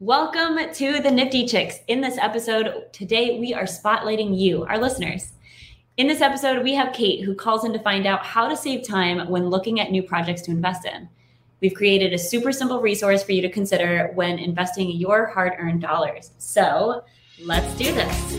Welcome 0.00 0.58
to 0.74 1.00
the 1.00 1.10
Nifty 1.10 1.46
Chicks. 1.46 1.78
In 1.88 2.02
this 2.02 2.18
episode, 2.18 2.92
today 2.92 3.40
we 3.40 3.54
are 3.54 3.62
spotlighting 3.62 4.38
you, 4.38 4.64
our 4.64 4.76
listeners. 4.76 5.32
In 5.96 6.06
this 6.06 6.20
episode, 6.20 6.62
we 6.62 6.74
have 6.74 6.92
Kate 6.92 7.24
who 7.24 7.34
calls 7.34 7.64
in 7.64 7.72
to 7.72 7.78
find 7.78 8.06
out 8.06 8.22
how 8.22 8.46
to 8.46 8.58
save 8.58 8.86
time 8.86 9.26
when 9.30 9.48
looking 9.48 9.80
at 9.80 9.90
new 9.90 10.02
projects 10.02 10.42
to 10.42 10.50
invest 10.50 10.84
in. 10.84 11.08
We've 11.62 11.72
created 11.72 12.12
a 12.12 12.18
super 12.18 12.52
simple 12.52 12.82
resource 12.82 13.22
for 13.22 13.32
you 13.32 13.40
to 13.40 13.48
consider 13.48 14.10
when 14.14 14.38
investing 14.38 14.90
your 14.90 15.28
hard 15.28 15.54
earned 15.58 15.80
dollars. 15.80 16.32
So 16.36 17.02
let's 17.42 17.74
do 17.78 17.90
this. 17.94 18.32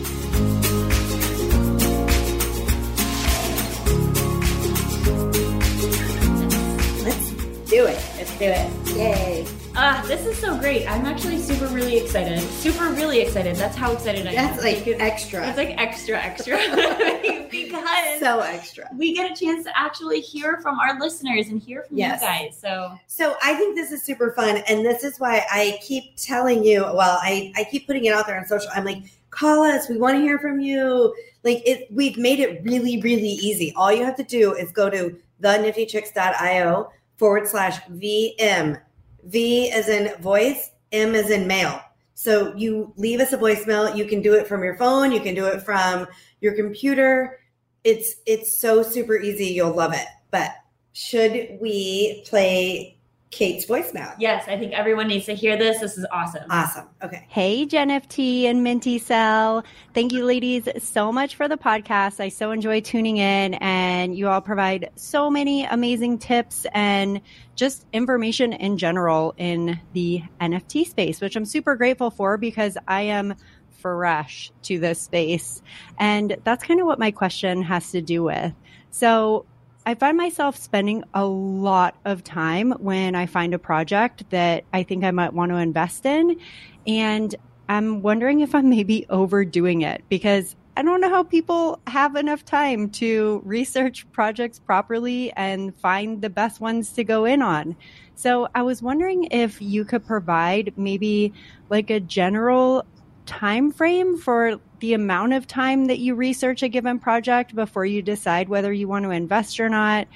Let's 7.02 7.30
do 7.68 7.86
it. 7.86 8.00
Let's 8.16 8.38
do 8.38 8.44
it. 8.44 8.96
Yay. 8.96 9.57
Ah, 9.80 10.04
this 10.08 10.26
is 10.26 10.36
so 10.38 10.58
great. 10.58 10.90
I'm 10.90 11.06
actually 11.06 11.38
super 11.38 11.66
really 11.68 11.96
excited. 11.98 12.40
Super 12.40 12.88
really 12.90 13.20
excited. 13.20 13.54
That's 13.54 13.76
how 13.76 13.92
excited 13.92 14.26
I 14.26 14.30
am. 14.30 14.34
That's 14.34 14.60
like 14.64 14.84
Because 14.84 15.00
extra. 15.00 15.46
It's 15.46 15.56
like 15.56 15.78
extra, 15.78 16.18
extra. 16.18 16.56
because 17.50 18.18
so 18.18 18.40
extra. 18.40 18.88
we 18.96 19.14
get 19.14 19.30
a 19.30 19.36
chance 19.40 19.64
to 19.66 19.78
actually 19.78 20.20
hear 20.20 20.58
from 20.60 20.80
our 20.80 20.98
listeners 20.98 21.46
and 21.46 21.62
hear 21.62 21.84
from 21.84 21.96
Yes. 21.96 22.20
you 22.20 22.26
guys. 22.26 22.58
So 22.60 22.98
So 23.06 23.36
I 23.40 23.54
think 23.54 23.76
this 23.76 23.92
is 23.92 24.02
super 24.02 24.32
fun. 24.32 24.56
And 24.68 24.84
this 24.84 25.04
is 25.04 25.20
why 25.20 25.46
I 25.48 25.78
keep 25.80 26.16
telling 26.16 26.64
you, 26.64 26.82
well, 26.82 27.20
I, 27.22 27.52
I 27.56 27.62
keep 27.62 27.86
putting 27.86 28.04
it 28.06 28.12
out 28.12 28.26
there 28.26 28.36
on 28.36 28.46
social. 28.46 28.68
I'm 28.74 28.84
like, 28.84 29.04
call 29.30 29.62
us. 29.62 29.88
We 29.88 29.96
want 29.96 30.16
to 30.16 30.20
hear 30.20 30.40
from 30.40 30.58
you. 30.60 31.14
Like 31.44 31.62
it, 31.64 31.86
we've 31.92 32.18
made 32.18 32.40
it 32.40 32.64
really, 32.64 33.00
really 33.00 33.28
easy. 33.28 33.72
All 33.76 33.92
you 33.92 34.04
have 34.04 34.16
to 34.16 34.24
do 34.24 34.54
is 34.54 34.72
go 34.72 34.90
to 34.90 35.16
theniftychicks.io 35.40 36.90
forward 37.16 37.46
slash 37.46 37.80
VM. 37.84 38.80
V 39.24 39.70
as 39.70 39.88
in 39.88 40.20
voice, 40.20 40.70
M 40.92 41.14
as 41.14 41.30
in 41.30 41.46
mail. 41.46 41.80
So 42.14 42.54
you 42.56 42.92
leave 42.96 43.20
us 43.20 43.32
a 43.32 43.38
voicemail. 43.38 43.96
You 43.96 44.04
can 44.04 44.20
do 44.22 44.34
it 44.34 44.48
from 44.48 44.64
your 44.64 44.76
phone. 44.76 45.12
You 45.12 45.20
can 45.20 45.34
do 45.34 45.46
it 45.46 45.62
from 45.62 46.06
your 46.40 46.54
computer. 46.54 47.38
It's 47.84 48.16
it's 48.26 48.60
so 48.60 48.82
super 48.82 49.16
easy. 49.16 49.46
You'll 49.46 49.74
love 49.74 49.94
it. 49.94 50.06
But 50.30 50.50
should 50.92 51.58
we 51.60 52.24
play 52.26 52.97
Kate's 53.30 53.66
voicemail? 53.66 54.14
yes, 54.18 54.44
I 54.48 54.56
think 54.56 54.72
everyone 54.72 55.08
needs 55.08 55.26
to 55.26 55.34
hear 55.34 55.56
this. 55.56 55.80
This 55.80 55.98
is 55.98 56.06
awesome. 56.10 56.44
Awesome. 56.50 56.86
Okay. 57.02 57.26
Hey, 57.28 57.66
Jen 57.66 57.88
FT 57.90 58.44
and 58.44 58.62
Minty 58.62 58.98
Cell. 58.98 59.64
Thank 59.92 60.12
you, 60.12 60.24
ladies, 60.24 60.68
so 60.78 61.12
much 61.12 61.36
for 61.36 61.46
the 61.46 61.56
podcast. 61.56 62.20
I 62.20 62.30
so 62.30 62.50
enjoy 62.52 62.80
tuning 62.80 63.18
in, 63.18 63.54
and 63.54 64.16
you 64.16 64.28
all 64.28 64.40
provide 64.40 64.90
so 64.96 65.28
many 65.30 65.64
amazing 65.64 66.18
tips 66.18 66.66
and 66.72 67.20
just 67.54 67.86
information 67.92 68.52
in 68.52 68.78
general 68.78 69.34
in 69.36 69.78
the 69.92 70.22
NFT 70.40 70.86
space, 70.86 71.20
which 71.20 71.36
I'm 71.36 71.44
super 71.44 71.76
grateful 71.76 72.10
for 72.10 72.38
because 72.38 72.78
I 72.86 73.02
am 73.02 73.34
fresh 73.78 74.50
to 74.62 74.78
this 74.78 75.00
space. 75.00 75.62
And 75.98 76.36
that's 76.44 76.64
kind 76.64 76.80
of 76.80 76.86
what 76.86 76.98
my 76.98 77.10
question 77.10 77.62
has 77.62 77.90
to 77.92 78.00
do 78.00 78.22
with. 78.22 78.52
So, 78.90 79.44
I 79.86 79.94
find 79.94 80.16
myself 80.16 80.56
spending 80.56 81.04
a 81.14 81.24
lot 81.24 81.96
of 82.04 82.22
time 82.22 82.72
when 82.72 83.14
I 83.14 83.26
find 83.26 83.54
a 83.54 83.58
project 83.58 84.28
that 84.30 84.64
I 84.72 84.82
think 84.82 85.04
I 85.04 85.10
might 85.10 85.32
want 85.32 85.50
to 85.50 85.56
invest 85.56 86.04
in. 86.04 86.38
And 86.86 87.34
I'm 87.68 88.02
wondering 88.02 88.40
if 88.40 88.54
I'm 88.54 88.68
maybe 88.68 89.06
overdoing 89.08 89.82
it 89.82 90.04
because 90.08 90.56
I 90.76 90.82
don't 90.82 91.00
know 91.00 91.10
how 91.10 91.24
people 91.24 91.80
have 91.88 92.14
enough 92.14 92.44
time 92.44 92.90
to 92.90 93.42
research 93.44 94.06
projects 94.12 94.60
properly 94.60 95.32
and 95.32 95.74
find 95.80 96.22
the 96.22 96.30
best 96.30 96.60
ones 96.60 96.92
to 96.92 97.02
go 97.02 97.24
in 97.24 97.42
on. 97.42 97.74
So 98.14 98.48
I 98.54 98.62
was 98.62 98.80
wondering 98.80 99.24
if 99.24 99.60
you 99.60 99.84
could 99.84 100.06
provide 100.06 100.72
maybe 100.76 101.32
like 101.68 101.90
a 101.90 101.98
general 101.98 102.86
time 103.28 103.70
frame 103.70 104.16
for 104.16 104.58
the 104.80 104.94
amount 104.94 105.34
of 105.34 105.46
time 105.46 105.84
that 105.86 105.98
you 105.98 106.14
research 106.14 106.62
a 106.62 106.68
given 106.68 106.98
project 106.98 107.54
before 107.54 107.84
you 107.84 108.02
decide 108.02 108.48
whether 108.48 108.72
you 108.72 108.88
want 108.88 109.04
to 109.04 109.10
invest 109.10 109.60
or 109.60 109.68
not? 109.68 110.08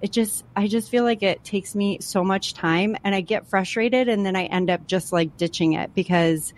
It 0.00 0.12
just 0.12 0.44
i 0.56 0.66
just 0.66 0.88
feel 0.88 1.04
like 1.04 1.22
it 1.22 1.44
takes 1.44 1.74
me 1.74 1.98
so 2.00 2.24
much 2.24 2.54
time 2.54 2.96
and 3.04 3.14
i 3.14 3.20
get 3.20 3.46
frustrated 3.46 4.08
and 4.08 4.24
then 4.24 4.34
i 4.34 4.44
end 4.44 4.70
up 4.70 4.86
just 4.86 5.12
like 5.12 5.36
ditching 5.36 5.74
it 5.74 5.94
because 5.94 6.54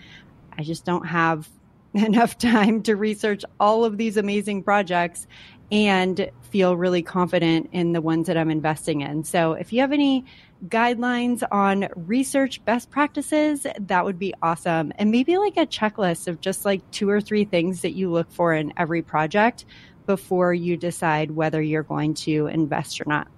i 0.57 0.63
just 0.63 0.85
don't 0.85 1.09
have 1.09 1.49
enough 1.95 2.39
time 2.39 2.85
to 2.85 2.95
research 2.95 3.45
all 3.59 3.85
of 3.85 3.99
these 3.99 4.17
amazing 4.17 4.63
projects 4.63 5.27
and 5.73 6.31
feel 6.51 6.77
really 6.77 7.03
confident 7.03 7.69
in 7.73 7.93
the 7.93 8.01
ones 8.01 8.29
that 8.29 8.37
i'm 8.37 8.51
investing 8.51 9.01
in. 9.01 9.25
So 9.25 9.55
if 9.55 9.73
you 9.73 9.81
have 9.81 9.93
any 9.93 10.25
guidelines 10.69 11.43
on 11.51 11.89
research 11.97 12.65
best 12.65 12.91
practices, 12.91 13.67
that 13.81 14.05
would 14.05 14.19
be 14.19 14.35
awesome. 14.43 14.93
And 14.97 15.11
maybe 15.11 15.37
like 15.37 15.57
a 15.57 15.67
checklist 15.67 16.29
of 16.29 16.41
just 16.41 16.65
like 16.65 16.89
two 16.91 17.09
or 17.09 17.21
three 17.21 17.45
things 17.45 17.83
that 17.83 17.93
you 17.93 18.11
look 18.11 18.31
for 18.31 18.55
in 18.55 18.73
every 18.77 19.03
project 19.03 19.65
before 20.07 20.53
you 20.55 20.77
decide 20.77 21.31
whether 21.31 21.61
you're 21.61 21.83
going 21.83 22.15
to 22.15 22.47
invest 22.47 23.01
or 23.01 23.05
not. 23.07 23.29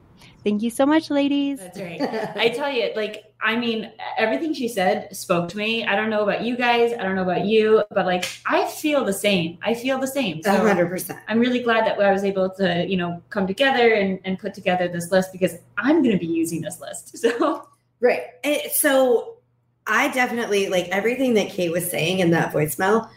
Thank 0.44 0.62
you 0.62 0.70
so 0.70 0.84
much, 0.84 1.10
ladies. 1.10 1.58
That's 1.58 1.80
right. 1.80 2.00
I 2.36 2.50
tell 2.50 2.70
you, 2.70 2.92
like, 2.94 3.32
I 3.40 3.56
mean, 3.56 3.90
everything 4.18 4.52
she 4.52 4.68
said 4.68 5.14
spoke 5.16 5.48
to 5.48 5.56
me. 5.56 5.86
I 5.86 5.96
don't 5.96 6.10
know 6.10 6.22
about 6.22 6.42
you 6.42 6.56
guys. 6.56 6.92
I 6.92 7.02
don't 7.02 7.14
know 7.16 7.22
about 7.22 7.46
you, 7.46 7.82
but 7.90 8.04
like, 8.04 8.26
I 8.46 8.66
feel 8.66 9.04
the 9.04 9.12
same. 9.12 9.58
I 9.62 9.72
feel 9.72 9.98
the 9.98 10.06
same. 10.06 10.40
A 10.40 10.42
So 10.42 10.56
hundred 10.56 10.90
percent. 10.90 11.18
I'm 11.28 11.40
really 11.40 11.62
glad 11.62 11.86
that 11.86 11.98
I 11.98 12.12
was 12.12 12.24
able 12.24 12.50
to, 12.50 12.86
you 12.86 12.98
know, 12.98 13.22
come 13.30 13.46
together 13.46 13.94
and, 13.94 14.20
and 14.24 14.38
put 14.38 14.52
together 14.52 14.86
this 14.86 15.10
list 15.10 15.32
because 15.32 15.56
I'm 15.78 16.02
going 16.02 16.18
to 16.18 16.24
be 16.24 16.30
using 16.30 16.60
this 16.60 16.80
list. 16.80 17.16
So 17.24 17.68
Right. 18.00 18.20
And 18.42 18.60
so 18.70 19.38
I 19.86 20.08
definitely 20.08 20.68
like 20.68 20.88
everything 20.88 21.34
that 21.34 21.48
Kate 21.48 21.70
was 21.70 21.90
saying 21.90 22.18
in 22.18 22.32
that 22.32 22.52
voicemail. 22.52 23.08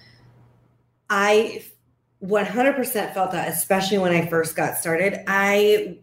I 1.10 1.64
100% 2.24 3.14
felt 3.14 3.32
that, 3.32 3.50
especially 3.50 3.98
when 3.98 4.14
I 4.14 4.28
first 4.28 4.56
got 4.56 4.78
started. 4.78 5.24
I 5.28 6.00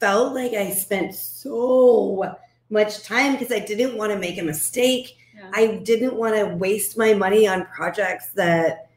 felt 0.00 0.34
like 0.34 0.52
I 0.52 0.70
spent 0.70 1.14
so 1.14 2.36
much 2.70 3.02
time 3.04 3.32
because 3.32 3.52
I 3.52 3.60
didn't 3.60 3.96
want 3.96 4.12
to 4.12 4.18
make 4.18 4.38
a 4.38 4.42
mistake. 4.42 5.16
Yeah. 5.34 5.50
I 5.52 5.76
didn't 5.84 6.14
want 6.14 6.36
to 6.36 6.54
waste 6.56 6.96
my 6.98 7.14
money 7.14 7.46
on 7.46 7.66
projects 7.66 8.28
that 8.34 8.90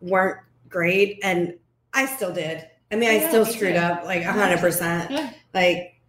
weren't 0.00 0.38
great. 0.68 1.18
And 1.22 1.54
I 1.92 2.06
still 2.06 2.32
did. 2.32 2.66
I 2.90 2.96
mean, 2.96 3.10
I 3.10 3.28
still 3.28 3.46
screwed 3.46 3.76
up 3.76 4.04
like 4.04 4.22
100%. 4.22 5.10
Yeah. 5.10 5.32
Like, 5.54 6.00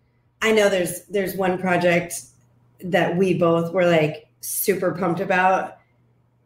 I 0.41 0.51
know 0.51 0.67
there's 0.67 1.05
there's 1.05 1.35
one 1.35 1.57
project 1.57 2.21
that 2.83 3.15
we 3.15 3.33
both 3.33 3.71
were 3.71 3.85
like 3.85 4.27
super 4.41 4.91
pumped 4.91 5.21
about, 5.21 5.77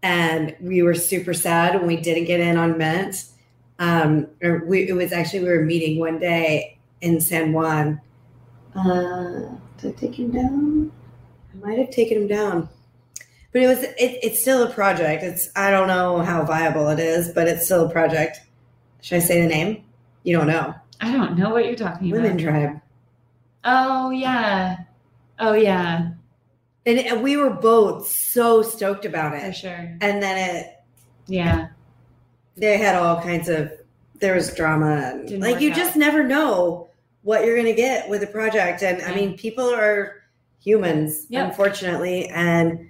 and 0.04 0.56
we 0.62 0.84
were 0.84 0.94
super 0.94 1.34
sad 1.34 1.76
when 1.76 1.88
we 1.88 1.98
didn't 1.98 2.26
get 2.26 2.40
in 2.40 2.58
on 2.58 2.78
Mint. 2.78 3.26
Um, 3.80 4.28
or 4.44 4.64
we 4.66 4.88
it 4.88 4.94
was 4.94 5.12
actually 5.12 5.40
we 5.40 5.50
were 5.50 5.64
meeting 5.64 6.00
one 6.00 6.20
day 6.20 6.77
in 7.02 7.20
San 7.22 7.54
Juan. 7.54 8.02
Uh, 8.76 9.50
did 9.78 9.96
I 9.96 10.00
take 10.00 10.18
him 10.18 10.32
down? 10.32 10.92
I 11.54 11.66
might 11.68 11.78
have 11.80 11.90
taken 11.92 12.18
him 12.18 12.28
down, 12.28 12.70
but 13.52 13.62
it 13.62 13.68
was 13.68 13.84
it, 13.84 13.96
it's 14.24 14.42
still 14.42 14.64
a 14.64 14.70
project. 14.70 15.24
It's 15.24 15.50
I 15.56 15.72
don't 15.72 15.88
know 15.88 16.20
how 16.20 16.44
viable 16.44 16.90
it 16.90 17.00
is, 17.00 17.30
but 17.34 17.48
it's 17.48 17.66
still 17.66 17.86
a 17.86 17.90
project. 17.90 18.40
Should 19.02 19.18
I 19.18 19.20
say 19.20 19.42
the 19.42 19.48
name? 19.48 19.84
You 20.24 20.38
don't 20.38 20.48
know. 20.48 20.74
I 21.02 21.12
don't 21.12 21.38
know 21.38 21.52
what 21.52 21.66
you're 21.66 21.76
talking 21.76 22.10
Women 22.12 22.32
about. 22.32 22.38
Women 22.46 22.54
Tribe. 22.72 22.82
Oh, 23.64 24.10
yeah. 24.10 24.78
Oh, 25.40 25.54
yeah, 25.54 26.10
And 26.88 26.98
it- 26.98 27.22
we 27.22 27.38
were 27.38 27.52
both 27.52 28.08
so 28.08 28.62
stoked 28.64 29.06
about 29.06 29.36
it. 29.36 29.42
for 29.46 29.54
sure. 29.54 29.98
And 30.02 30.24
then 30.24 30.56
it, 30.56 30.80
Yeah. 31.28 31.68
they 32.56 32.78
had 32.78 32.96
all 32.96 33.22
kinds 33.22 33.48
of, 33.50 33.72
there 34.20 34.34
was 34.34 34.52
drama. 34.56 35.22
And 35.28 35.40
like, 35.42 35.62
you 35.62 35.70
out. 35.72 35.78
just 35.78 35.96
never 35.96 36.24
know 36.24 36.87
what 37.28 37.44
you're 37.44 37.56
going 37.58 37.68
to 37.68 37.74
get 37.74 38.08
with 38.08 38.24
a 38.24 38.28
project. 38.28 38.82
And 38.84 39.02
I 39.02 39.14
mean, 39.14 39.38
people 39.38 39.66
are 39.70 40.24
humans, 40.64 41.26
Yep. 41.28 41.50
unfortunately. 41.50 42.30
And 42.30 42.90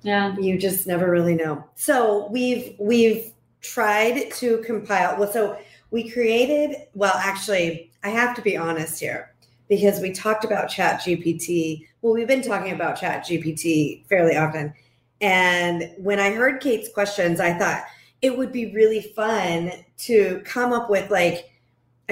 Yeah. 0.00 0.34
you 0.38 0.56
just 0.56 0.86
never 0.86 1.10
really 1.10 1.34
know. 1.34 1.62
So 1.74 2.28
we've, 2.30 2.74
we've 2.78 3.30
tried 3.60 4.30
to 4.36 4.62
compile. 4.64 5.18
Well, 5.18 5.30
so 5.30 5.58
we 5.90 6.08
created, 6.08 6.74
well, 6.94 7.12
actually, 7.16 7.92
I 8.02 8.08
have 8.08 8.34
to 8.36 8.40
be 8.40 8.56
honest 8.56 8.98
here 8.98 9.34
because 9.68 10.00
we 10.00 10.10
talked 10.10 10.44
about 10.44 10.68
chat 10.68 11.00
gpt 11.00 11.86
well 12.02 12.12
we've 12.12 12.28
been 12.28 12.42
talking 12.42 12.72
about 12.72 12.98
chat 13.00 13.24
gpt 13.24 14.04
fairly 14.06 14.36
often 14.36 14.74
and 15.22 15.90
when 15.96 16.18
i 16.20 16.30
heard 16.30 16.60
kate's 16.60 16.92
questions 16.92 17.40
i 17.40 17.56
thought 17.56 17.84
it 18.20 18.36
would 18.36 18.52
be 18.52 18.74
really 18.74 19.00
fun 19.00 19.72
to 19.96 20.42
come 20.44 20.74
up 20.74 20.90
with 20.90 21.10
like 21.10 21.51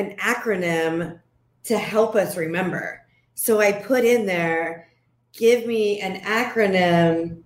an 0.00 0.16
acronym 0.16 1.18
to 1.64 1.78
help 1.78 2.14
us 2.14 2.36
remember 2.36 3.00
so 3.34 3.60
i 3.60 3.70
put 3.72 4.04
in 4.04 4.26
there 4.26 4.88
give 5.32 5.66
me 5.66 6.00
an 6.00 6.20
acronym 6.22 7.42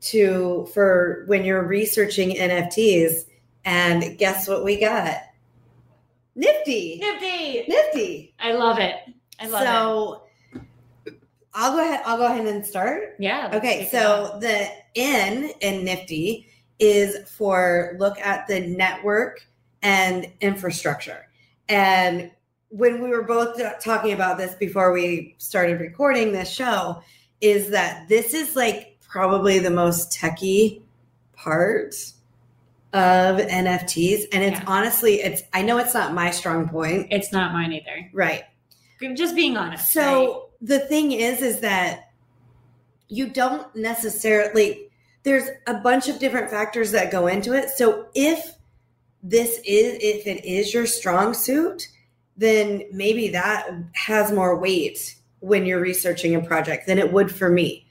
to 0.00 0.66
for 0.72 1.24
when 1.26 1.44
you're 1.44 1.66
researching 1.66 2.30
nfts 2.36 3.24
and 3.64 4.16
guess 4.18 4.48
what 4.48 4.64
we 4.64 4.78
got 4.80 5.16
nifty 6.34 6.98
Nifty. 7.00 7.64
nifty 7.68 8.34
I 8.38 8.52
love 8.52 8.78
it. 8.78 8.94
I 9.40 9.48
love 9.48 9.62
it. 9.62 9.66
so 9.66 10.22
I'll 11.54 11.72
go 11.72 11.80
ahead. 11.82 12.02
I'll 12.04 12.18
go 12.18 12.26
ahead 12.26 12.46
and 12.46 12.64
start. 12.64 13.16
Yeah. 13.18 13.50
Okay, 13.54 13.84
take 13.84 13.94
it 13.94 13.96
on. 14.06 14.32
so 14.32 14.38
the 14.40 14.68
N 14.94 15.50
in 15.62 15.84
Nifty 15.84 16.48
is 16.78 17.28
for 17.30 17.96
look 17.98 18.18
at 18.18 18.46
the 18.46 18.60
network 18.60 19.40
and 19.82 20.30
infrastructure. 20.42 21.25
And 21.68 22.30
when 22.68 23.02
we 23.02 23.08
were 23.10 23.22
both 23.22 23.60
talking 23.82 24.12
about 24.12 24.38
this 24.38 24.54
before 24.54 24.92
we 24.92 25.34
started 25.38 25.80
recording 25.80 26.32
this 26.32 26.50
show, 26.50 27.02
is 27.40 27.70
that 27.70 28.08
this 28.08 28.34
is 28.34 28.56
like 28.56 28.96
probably 29.00 29.58
the 29.58 29.70
most 29.70 30.10
techie 30.12 30.82
part 31.32 31.94
of 32.92 33.38
NFTs. 33.38 34.24
And 34.32 34.42
it's 34.42 34.58
Yeah. 34.58 34.64
honestly, 34.66 35.20
it's 35.20 35.42
I 35.52 35.62
know 35.62 35.78
it's 35.78 35.94
not 35.94 36.14
my 36.14 36.30
strong 36.30 36.68
point. 36.68 37.08
it's 37.10 37.32
not 37.32 37.52
mine 37.52 37.72
either. 37.72 38.10
Right. 38.12 38.42
Just 39.14 39.34
being 39.34 39.56
honest. 39.56 39.92
So 39.92 40.48
the 40.62 40.78
thing 40.78 41.12
is, 41.12 41.42
is 41.42 41.60
that 41.60 42.10
you 43.08 43.28
don't 43.28 43.74
necessarily, 43.76 44.90
there's 45.22 45.48
a 45.66 45.74
bunch 45.74 46.08
of 46.08 46.18
different 46.18 46.50
factors 46.50 46.90
that 46.92 47.10
go 47.10 47.26
into 47.26 47.52
it. 47.52 47.68
So 47.70 48.06
if 48.14 48.55
this 49.22 49.60
is, 49.64 49.98
if 50.00 50.26
it 50.26 50.44
is 50.44 50.72
your 50.72 50.86
strong 50.86 51.34
suit, 51.34 51.88
then 52.36 52.82
maybe 52.92 53.28
that 53.28 53.68
has 53.94 54.32
more 54.32 54.58
weight 54.58 55.16
when 55.40 55.64
you're 55.64 55.80
researching 55.80 56.34
a 56.34 56.40
project 56.40 56.86
than 56.86 56.98
it 56.98 57.12
would 57.12 57.34
for 57.34 57.48
me. 57.48 57.86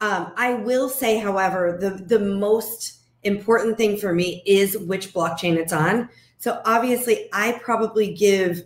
Um, 0.00 0.32
I 0.36 0.54
will 0.54 0.88
say, 0.88 1.18
however, 1.18 1.76
the 1.78 1.90
the 1.90 2.18
most 2.18 3.00
important 3.22 3.76
thing 3.76 3.98
for 3.98 4.14
me 4.14 4.42
is 4.46 4.78
which 4.78 5.12
blockchain 5.12 5.56
it's 5.56 5.72
on. 5.72 6.08
So 6.38 6.62
obviously, 6.64 7.28
I 7.32 7.60
probably 7.62 8.14
give 8.14 8.62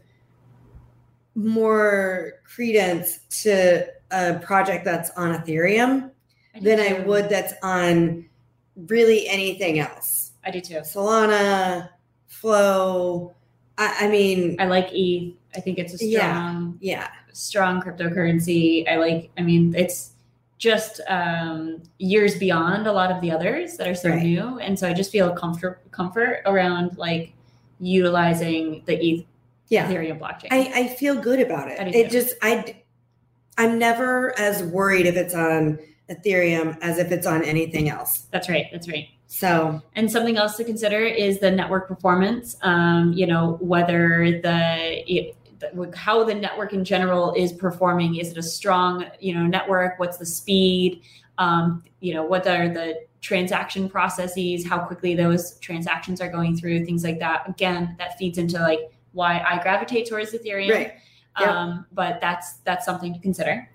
more 1.35 2.35
credence 2.45 3.19
to 3.43 3.87
a 4.13 4.39
project 4.39 4.85
that's 4.85 5.11
on 5.11 5.35
Ethereum 5.35 6.11
I 6.55 6.61
than 6.61 6.79
I 6.79 7.01
would 7.01 7.29
that's 7.29 7.55
on 7.63 8.27
really 8.77 9.27
anything 9.27 9.81
else. 9.81 10.33
I 10.45 10.53
do 10.53 10.61
too. 10.61 10.75
Solana, 10.77 11.89
Flow. 12.41 13.35
I, 13.79 13.97
I 14.07 14.09
mean, 14.09 14.57
I 14.61 14.67
like 14.67 14.89
ETH. 14.93 15.35
I 15.57 15.61
think 15.61 15.79
it's 15.79 15.95
a 15.95 15.99
strong, 15.99 16.79
yeah, 16.81 17.09
strong 17.33 17.81
cryptocurrency. 17.81 18.89
I 18.89 18.97
like. 18.97 19.31
I 19.39 19.43
mean, 19.43 19.75
it's 19.75 20.13
just 20.59 21.01
um, 21.09 21.83
years 21.99 22.39
beyond 22.39 22.87
a 22.87 22.93
lot 22.93 23.11
of 23.11 23.21
the 23.21 23.31
others 23.31 23.77
that 23.77 23.87
are 23.87 23.95
so 23.95 24.11
Right. 24.11 24.23
new, 24.23 24.59
and 24.59 24.79
so 24.79 24.89
I 24.89 24.93
just 24.95 25.13
feel 25.13 25.33
comfort 25.35 25.81
comfort 25.91 26.43
around 26.47 26.97
like 26.99 27.33
utilizing 27.81 28.83
the 28.87 28.95
ETH 28.95 29.27
yeah. 29.69 29.89
Ethereum 29.91 30.19
blockchain. 30.19 30.49
I, 30.51 30.71
I 30.75 30.89
feel 30.89 31.17
good 31.17 31.41
about 31.41 31.71
it. 31.71 31.95
It 31.95 32.05
too. 32.05 32.11
just 32.11 32.35
I 32.43 32.77
I'm 33.59 33.79
never 33.79 34.39
as 34.39 34.63
worried 34.63 35.07
if 35.07 35.17
it's 35.17 35.35
on 35.35 35.79
Ethereum 36.11 36.77
as 36.83 36.99
if 36.99 37.11
it's 37.13 37.27
on 37.27 37.45
anything 37.45 37.89
else. 37.89 38.27
that's 38.31 38.49
right. 38.49 38.67
That's 38.73 38.89
right. 38.89 39.09
So 39.35 39.83
And 39.97 40.11
something 40.11 40.37
else 40.37 40.57
to 40.59 40.65
consider 40.65 41.01
is 41.01 41.41
the 41.41 41.51
network 41.51 41.89
performance. 41.89 42.57
Um, 42.63 43.13
you 43.15 43.27
know, 43.27 43.59
whether 43.61 44.41
the 44.41 45.13
it, 45.13 45.37
how 45.97 46.23
the 46.23 46.35
network 46.35 46.73
in 46.73 46.85
general 46.85 47.35
is 47.35 47.53
performing. 47.53 48.15
Is 48.15 48.31
it 48.31 48.39
a 48.39 48.43
strong, 48.45 49.07
you 49.19 49.35
know, 49.35 49.45
network? 49.45 49.99
What's 49.99 50.19
the 50.19 50.27
speed? 50.27 51.03
Um, 51.39 51.83
you 51.99 52.15
know, 52.15 52.23
what 52.23 52.47
are 52.47 52.69
the 52.69 53.07
transaction 53.23 53.89
processes? 53.89 54.65
How 54.65 54.79
quickly 54.79 55.17
those 55.17 55.59
transactions 55.59 56.21
are 56.21 56.31
going 56.31 56.57
through? 56.57 56.85
Things 56.85 57.03
like 57.03 57.19
that. 57.19 57.49
Again, 57.49 57.97
that 57.99 58.17
feeds 58.17 58.39
into 58.39 58.61
like 58.61 58.93
why 59.15 59.41
I 59.41 59.61
gravitate 59.61 60.09
towards 60.09 60.33
Ethereum. 60.33 60.71
right. 60.71 60.93
Yep. 61.41 61.49
Um, 61.49 61.87
but 61.91 62.21
that's 62.21 62.59
that's 62.59 62.87
something 62.87 63.13
to 63.13 63.19
consider. 63.19 63.69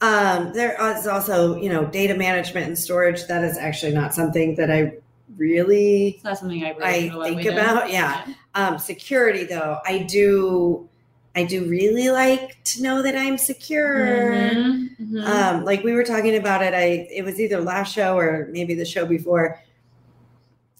Um, 0.00 0.52
there 0.52 0.76
is 0.96 1.06
also, 1.06 1.56
you 1.56 1.68
know, 1.70 1.86
data 1.86 2.14
management 2.14 2.66
and 2.66 2.78
storage. 2.78 3.26
That 3.26 3.44
is 3.44 3.56
actually 3.56 3.92
not 3.92 4.12
something 4.14 4.54
that 4.56 4.70
I 4.70 4.94
really 5.36 6.10
It's 6.10 6.24
not 6.24 6.38
something 6.38 6.64
I 6.64 6.70
really 6.70 6.84
I 6.84 7.08
put 7.08 7.14
a 7.14 7.18
lot 7.18 7.30
of 7.30 7.36
think 7.36 7.50
about. 7.50 7.90
Yeah. 7.90 8.26
Um, 8.54 8.78
security 8.78 9.44
though, 9.44 9.78
I 9.84 9.98
do 10.00 10.88
I 11.34 11.44
do 11.44 11.64
really 11.68 12.08
like 12.10 12.62
to 12.64 12.82
know 12.82 13.02
that 13.02 13.14
I'm 13.16 13.36
secure. 13.36 14.32
Mhm, 14.32 14.96
mhm. 14.98 15.26
Um, 15.26 15.64
like 15.64 15.84
we 15.84 15.92
were 15.92 16.04
talking 16.04 16.36
about 16.36 16.62
it, 16.62 16.72
I 16.74 17.08
it 17.10 17.24
was 17.24 17.40
either 17.40 17.60
last 17.60 17.92
show 17.94 18.16
or 18.18 18.48
maybe 18.50 18.74
the 18.74 18.86
show 18.86 19.04
before. 19.06 19.60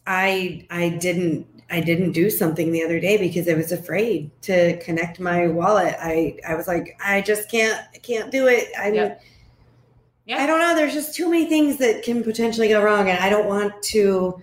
I 0.06 0.66
I 0.70 0.90
didn't 0.90 1.46
I 1.70 1.80
didn't 1.80 2.12
do 2.12 2.30
something 2.30 2.70
the 2.70 2.82
other 2.84 3.00
day 3.00 3.16
because 3.16 3.48
I 3.48 3.54
was 3.54 3.72
afraid 3.72 4.30
to 4.42 4.78
connect 4.78 5.18
my 5.18 5.48
wallet. 5.48 5.96
I 6.00 6.38
I 6.46 6.54
was 6.54 6.68
like, 6.68 6.96
I 7.04 7.20
just 7.22 7.50
can't 7.50 7.80
I 7.94 7.98
can't 7.98 8.30
do 8.30 8.46
it. 8.46 8.68
I 8.78 8.90
Yep. 8.92 9.22
Yeah. 10.26 10.42
I 10.42 10.46
don't 10.46 10.58
know. 10.60 10.74
There's 10.74 10.92
just 10.92 11.14
too 11.14 11.30
many 11.30 11.46
things 11.46 11.76
that 11.78 12.02
can 12.02 12.22
potentially 12.24 12.68
go 12.68 12.82
wrong, 12.82 13.08
and 13.08 13.18
I 13.18 13.28
don't 13.28 13.46
want 13.46 13.80
to 13.84 14.42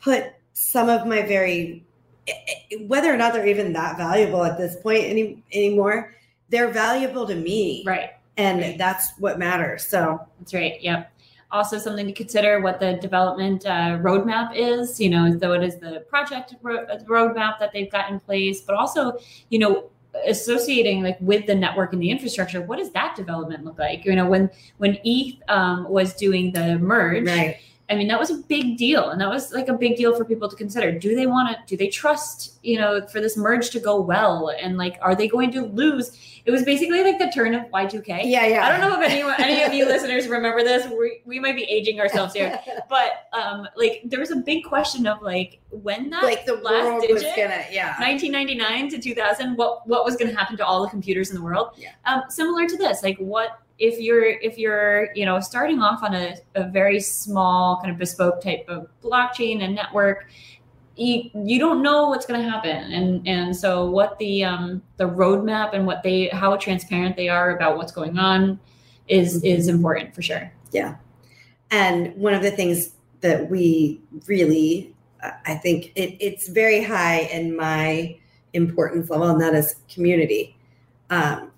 put 0.00 0.26
some 0.52 0.88
of 0.88 1.04
my 1.06 1.22
very 1.22 1.84
eh, 2.28 2.32
eh, 2.72 2.76
whether 2.86 3.12
or 3.12 3.16
not 3.16 3.32
they're 3.32 3.46
even 3.46 3.72
that 3.72 3.96
valuable 3.96 4.44
at 4.44 4.56
this 4.56 4.76
point 4.76 5.04
any 5.04 5.42
anymore. 5.52 6.14
They're 6.48 6.70
valuable 6.70 7.26
to 7.26 7.34
me, 7.34 7.82
right. 7.84 8.10
and 8.36 8.60
Right. 8.60 8.78
that's 8.78 9.18
what 9.18 9.36
matters. 9.38 9.84
So 9.84 10.20
That's 10.38 10.54
right. 10.54 10.80
Yep. 10.80 11.12
Also, 11.52 11.78
something 11.78 12.06
to 12.06 12.12
consider 12.12 12.60
what 12.60 12.80
the 12.80 12.94
development 12.94 13.64
uh, 13.66 13.98
roadmap 13.98 14.54
is. 14.54 15.00
You 15.00 15.10
know, 15.10 15.38
so 15.38 15.52
it 15.52 15.62
is 15.62 15.76
the 15.76 16.04
project 16.08 16.54
ro- 16.62 16.86
roadmap 17.06 17.58
that 17.60 17.72
they've 17.72 17.90
got 17.90 18.10
in 18.10 18.20
place, 18.20 18.60
but 18.60 18.74
also, 18.74 19.18
you 19.48 19.58
know, 19.58 19.90
associating 20.26 21.02
like 21.02 21.18
with 21.20 21.46
the 21.46 21.54
network 21.54 21.92
and 21.92 22.02
the 22.02 22.10
infrastructure. 22.10 22.60
What 22.62 22.78
does 22.78 22.90
that 22.92 23.14
development 23.16 23.64
look 23.64 23.78
like? 23.78 24.04
You 24.04 24.16
know, 24.16 24.26
when 24.26 24.50
when 24.78 24.98
ETH 25.04 25.36
um, 25.48 25.88
was 25.88 26.14
doing 26.14 26.52
the 26.52 26.78
merge, 26.78 27.26
right, 27.26 27.58
I 27.88 27.94
mean, 27.94 28.08
that 28.08 28.18
was 28.18 28.30
a 28.30 28.38
big 28.38 28.76
deal, 28.76 29.10
and 29.10 29.20
that 29.20 29.28
was 29.28 29.52
like 29.52 29.68
a 29.68 29.72
big 29.72 29.96
deal 29.96 30.16
for 30.16 30.24
people 30.24 30.48
to 30.48 30.56
consider. 30.56 30.90
Do 30.90 31.14
they 31.14 31.26
want 31.26 31.56
to? 31.56 31.62
Do 31.66 31.76
they 31.76 31.88
trust? 31.88 32.58
You 32.64 32.78
know, 32.78 33.06
for 33.06 33.20
this 33.20 33.36
merge 33.36 33.70
to 33.70 33.80
go 33.80 34.00
well, 34.00 34.52
and 34.60 34.76
like, 34.76 34.98
are 35.00 35.14
they 35.14 35.28
going 35.28 35.52
to 35.52 35.62
lose? 35.62 36.18
It 36.44 36.50
was 36.50 36.64
basically 36.64 37.02
like 37.04 37.18
the 37.18 37.30
turn 37.32 37.54
of 37.54 37.70
Y 37.70 37.86
two 37.86 38.02
K. 38.02 38.22
yeah, 38.24 38.46
yeah. 38.46 38.66
I 38.66 38.70
don't 38.70 38.80
know 38.80 39.00
if 39.00 39.08
anyone, 39.08 39.34
any 39.38 39.62
of 39.62 39.72
you 39.72 39.86
listeners 39.86 40.26
remember 40.26 40.64
this. 40.64 40.86
We, 40.90 41.20
we 41.24 41.38
might 41.38 41.54
be 41.54 41.62
aging 41.64 42.00
ourselves 42.00 42.34
here, 42.34 42.58
but 42.88 43.28
um, 43.32 43.68
like 43.76 44.02
there 44.04 44.18
was 44.18 44.32
a 44.32 44.36
big 44.36 44.64
question 44.64 45.06
of 45.06 45.22
like 45.22 45.60
when 45.70 46.10
that 46.10 46.24
like 46.24 46.44
the 46.44 46.54
last 46.54 46.84
world 46.84 47.00
digit, 47.02 47.14
was 47.14 47.22
gonna, 47.22 47.64
yeah, 47.70 47.94
1999 48.00 48.90
to 48.90 48.98
2000, 48.98 49.56
what 49.56 49.86
what 49.86 50.04
was 50.04 50.16
going 50.16 50.30
to 50.30 50.36
happen 50.36 50.56
to 50.56 50.66
all 50.66 50.82
the 50.82 50.88
computers 50.88 51.30
in 51.30 51.36
the 51.36 51.42
world? 51.42 51.70
Yeah. 51.76 51.90
Um, 52.04 52.24
similar 52.30 52.66
to 52.66 52.76
this, 52.76 53.04
like 53.04 53.18
what 53.18 53.60
if 53.78 53.98
you're 54.00 54.24
if 54.24 54.58
you're 54.58 55.12
you 55.14 55.24
know 55.24 55.38
starting 55.40 55.80
off 55.80 56.02
on 56.02 56.14
a, 56.14 56.36
a 56.54 56.64
very 56.68 57.00
small 57.00 57.78
kind 57.80 57.90
of 57.90 57.98
bespoke 57.98 58.40
type 58.40 58.64
of 58.68 58.88
blockchain 59.02 59.62
and 59.62 59.74
network 59.74 60.28
you, 60.96 61.30
you 61.34 61.58
don't 61.58 61.82
know 61.82 62.08
what's 62.08 62.24
going 62.24 62.42
to 62.42 62.48
happen 62.48 62.92
and 62.92 63.26
and 63.28 63.54
so 63.54 63.90
what 63.90 64.18
the 64.18 64.42
um 64.42 64.82
the 64.96 65.04
roadmap 65.04 65.74
and 65.74 65.86
what 65.86 66.02
they 66.02 66.28
how 66.28 66.56
transparent 66.56 67.14
they 67.16 67.28
are 67.28 67.54
about 67.54 67.76
what's 67.76 67.92
going 67.92 68.18
on 68.18 68.58
is 69.08 69.42
Mhm. 69.42 69.54
is 69.54 69.68
important 69.68 70.14
for 70.14 70.22
sure 70.22 70.50
Yeah. 70.72 70.96
And 71.70 72.14
one 72.16 72.32
of 72.34 72.42
the 72.42 72.50
things 72.50 72.92
that 73.20 73.50
we 73.50 74.00
really, 74.26 74.94
uh, 75.22 75.32
I 75.46 75.54
think 75.54 75.92
it, 75.96 76.16
it's 76.20 76.48
very 76.48 76.82
high 76.82 77.28
in 77.32 77.56
my 77.56 78.16
importance 78.52 79.10
level, 79.10 79.26
and 79.28 79.40
that 79.40 79.54
is 79.54 79.76
community. 79.92 80.56
Um, 81.10 81.50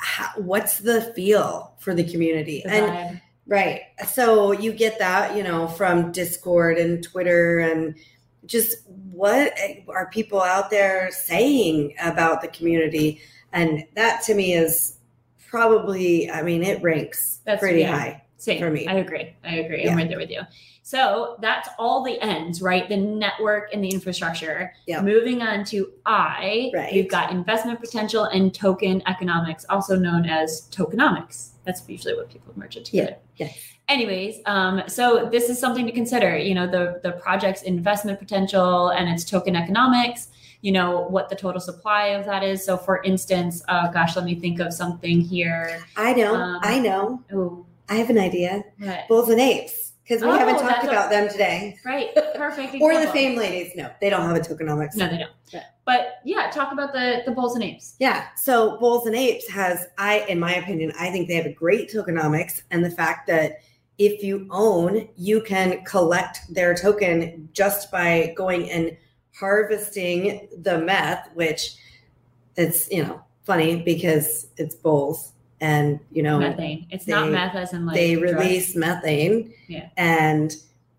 how, 0.00 0.30
what's 0.40 0.78
the 0.78 1.12
feel 1.14 1.74
for 1.78 1.94
the 1.94 2.04
community? 2.04 2.62
The 2.64 2.70
and 2.70 3.20
right, 3.46 3.82
so 4.08 4.52
you 4.52 4.72
get 4.72 4.98
that, 4.98 5.36
you 5.36 5.42
know, 5.42 5.68
from 5.68 6.10
Discord 6.12 6.78
and 6.78 7.02
Twitter, 7.02 7.58
and 7.58 7.94
just 8.46 8.78
what 9.12 9.52
are 9.88 10.10
people 10.10 10.40
out 10.40 10.70
there 10.70 11.10
saying 11.12 11.94
about 12.00 12.40
the 12.40 12.48
community? 12.48 13.20
And 13.52 13.84
that 13.94 14.22
to 14.24 14.34
me 14.34 14.54
is 14.54 14.96
probably, 15.48 16.30
I 16.30 16.42
mean, 16.42 16.62
it 16.62 16.82
ranks 16.82 17.40
That's- 17.44 17.60
pretty 17.60 17.80
yeah. 17.80 17.98
high. 17.98 18.22
Same. 18.40 18.58
for 18.58 18.70
me. 18.70 18.86
I 18.86 18.94
agree. 18.94 19.34
I 19.44 19.56
agree. 19.56 19.84
Yeah. 19.84 19.90
I'm 19.92 19.96
right 19.98 20.08
there 20.08 20.18
with 20.18 20.30
you. 20.30 20.40
So 20.82 21.36
that's 21.42 21.68
all 21.78 22.02
the 22.02 22.18
ends, 22.20 22.62
right? 22.62 22.88
The 22.88 22.96
network 22.96 23.72
and 23.72 23.84
the 23.84 23.90
infrastructure. 23.90 24.72
Yeah. 24.86 25.02
Moving 25.02 25.42
on 25.42 25.64
to 25.66 25.92
I, 26.06 26.70
Right. 26.74 26.92
you've 26.92 27.08
got 27.08 27.30
investment 27.30 27.80
potential 27.80 28.24
and 28.24 28.52
token 28.54 29.02
economics, 29.06 29.64
also 29.68 29.94
known 29.96 30.24
as 30.26 30.68
tokenomics. 30.70 31.50
That's 31.64 31.86
usually 31.86 32.14
what 32.14 32.30
people 32.30 32.52
merge 32.56 32.76
it 32.76 32.88
Yeah. 32.92 33.02
together. 33.02 33.18
Yes. 33.36 33.58
Anyways, 33.88 34.40
um, 34.46 34.82
so 34.86 35.28
this 35.30 35.50
is 35.50 35.58
something 35.58 35.84
to 35.84 35.92
consider. 35.92 36.36
You 36.38 36.54
know, 36.54 36.66
the 36.66 37.00
the 37.02 37.12
project's 37.12 37.62
investment 37.62 38.18
potential 38.18 38.88
and 38.88 39.08
its 39.08 39.24
token 39.24 39.54
economics. 39.56 40.28
You 40.62 40.72
know 40.72 41.06
what 41.08 41.28
the 41.28 41.34
total 41.36 41.60
supply 41.60 42.08
of 42.08 42.24
that 42.26 42.42
is. 42.44 42.64
So, 42.64 42.76
for 42.76 43.02
instance, 43.02 43.62
uh, 43.68 43.88
gosh, 43.88 44.14
let 44.16 44.24
me 44.24 44.34
think 44.34 44.60
of 44.60 44.72
something 44.72 45.20
here. 45.20 45.80
I 45.96 46.12
know, 46.12 46.34
Um, 46.34 46.60
I 46.62 46.78
know. 46.78 47.22
Oh, 47.34 47.64
I 47.90 47.96
have 47.96 48.08
an 48.08 48.18
idea. 48.18 48.62
what? 48.78 49.08
Bulls 49.08 49.28
and 49.28 49.40
apes, 49.40 49.92
because 50.02 50.22
we 50.22 50.28
Oh, 50.28 50.32
haven't 50.32 50.54
talked 50.54 50.66
that's 50.82 50.86
a- 50.86 50.90
about 50.90 51.10
them 51.10 51.28
today. 51.28 51.76
Right. 51.84 52.08
Perfect. 52.36 52.76
Or 52.80 52.98
the. 52.98 53.08
Fame 53.08 53.36
Ladies. 53.36 53.72
No, 53.76 53.90
they 54.00 54.08
don't 54.08 54.22
have 54.22 54.36
a 54.36 54.40
tokenomics. 54.40 54.94
No, 54.96 55.08
they 55.10 55.18
don't. 55.18 55.30
Yeah. 55.52 55.64
But 55.84 56.20
yeah, 56.24 56.50
talk 56.50 56.72
about 56.72 56.92
the 56.92 57.22
the 57.26 57.32
Bulls 57.32 57.54
and 57.56 57.64
Apes. 57.64 57.96
Yeah. 57.98 58.28
So 58.36 58.78
Bulls 58.78 59.06
and 59.06 59.14
Apes 59.16 59.48
has, 59.50 59.86
I, 59.98 60.20
in 60.28 60.38
my 60.38 60.54
opinion, 60.54 60.92
I 60.98 61.10
think 61.10 61.26
they 61.28 61.34
have 61.34 61.46
a 61.46 61.52
great 61.52 61.90
tokenomics, 61.92 62.62
and 62.70 62.84
the 62.84 62.90
fact 62.90 63.26
that 63.26 63.58
if 63.98 64.22
you 64.22 64.46
own, 64.50 65.08
you 65.16 65.42
can 65.42 65.84
collect 65.84 66.38
their 66.54 66.74
token 66.74 67.48
just 67.52 67.90
by 67.90 68.32
going 68.36 68.70
and 68.70 68.96
harvesting 69.34 70.48
the 70.62 70.78
meth, 70.78 71.28
which 71.34 71.74
it's 72.56 72.90
you 72.90 73.02
know 73.02 73.20
funny 73.44 73.82
because 73.82 74.46
it's 74.56 74.74
bulls, 74.76 75.32
and 75.60 76.00
you 76.10 76.22
know 76.22 76.38
methane. 76.38 76.86
It's 76.90 77.06
not 77.06 77.26
they- 77.26 77.32
meth 77.32 77.54
as 77.54 77.72
in 77.72 77.86
like 77.86 77.96
they 77.96 78.14
drugs. 78.14 78.32
release 78.34 78.76
methane. 78.76 79.52
Yeah. 79.68 79.88
And 79.96 80.54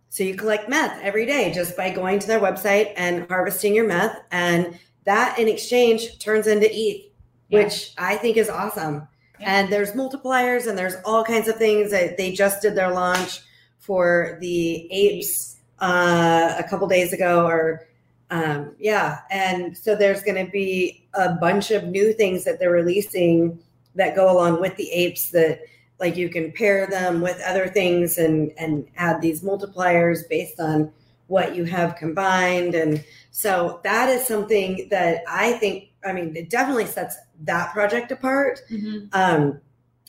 so 0.10 0.24
you 0.24 0.36
collect 0.36 0.70
meth 0.70 1.00
every 1.02 1.26
day 1.26 1.52
just 1.54 1.76
by 1.78 1.90
going 1.90 2.20
to 2.20 2.28
their 2.28 2.40
website 2.40 2.94
and 2.98 3.28
harvesting 3.30 3.74
your 3.74 3.88
meth. 3.88 4.18
And 4.32 4.78
that 5.06 5.40
in 5.40 5.48
exchange 5.48 6.20
turns 6.20 6.48
into 6.48 6.68
ETH, 6.70 7.06
Yeah. 7.50 7.64
which 7.64 7.94
I 7.98 8.18
think 8.18 8.38
is 8.38 8.50
awesome. 8.50 9.08
Yeah. 9.40 9.62
And 9.62 9.72
there's 9.74 9.94
multipliers 9.94 10.68
and 10.68 10.78
there's 10.78 10.96
all 11.06 11.24
kinds 11.24 11.48
of 11.48 11.56
things 11.56 11.92
that 11.92 12.18
they 12.18 12.32
just 12.32 12.62
did 12.62 12.76
their 12.76 12.92
launch 12.92 13.40
for 13.80 14.38
the 14.42 14.92
apes 14.92 15.58
uh, 15.80 16.54
a 16.60 16.64
couple 16.70 16.88
days 16.88 17.12
ago 17.14 17.48
or 17.48 17.88
um, 18.30 18.76
yeah 18.80 19.20
and 19.32 19.76
so 19.76 19.96
there's 19.96 20.22
going 20.22 20.46
to 20.46 20.50
be 20.52 21.04
a 21.16 21.34
bunch 21.34 21.72
of 21.72 21.86
new 21.86 22.14
things 22.14 22.44
that 22.44 22.60
they're 22.60 22.70
releasing 22.72 23.58
that 23.96 24.16
go 24.16 24.32
along 24.32 24.62
with 24.62 24.76
the 24.78 24.90
apes 24.92 25.30
that 25.32 25.62
like 26.00 26.16
you 26.16 26.30
can 26.30 26.52
pair 26.52 26.88
them 26.88 27.22
with 27.22 27.40
other 27.46 27.68
things 27.68 28.18
and 28.18 28.52
and 28.58 28.88
add 28.98 29.22
these 29.22 29.42
multipliers 29.42 30.28
based 30.30 30.60
on 30.60 30.92
what 31.28 31.56
you 31.56 31.64
have 31.64 31.96
combined 31.96 32.74
and 32.76 33.04
so 33.32 33.80
that 33.84 34.10
is 34.10 34.26
something 34.28 34.88
that 34.90 35.24
i 35.30 35.54
think 35.54 35.90
i 36.06 36.12
mean 36.12 36.36
it 36.36 36.50
definitely 36.50 36.86
sets 36.86 37.18
that 37.44 37.72
project 37.72 38.12
apart 38.12 38.62
Mhm. 38.70 39.08
um 39.14 39.60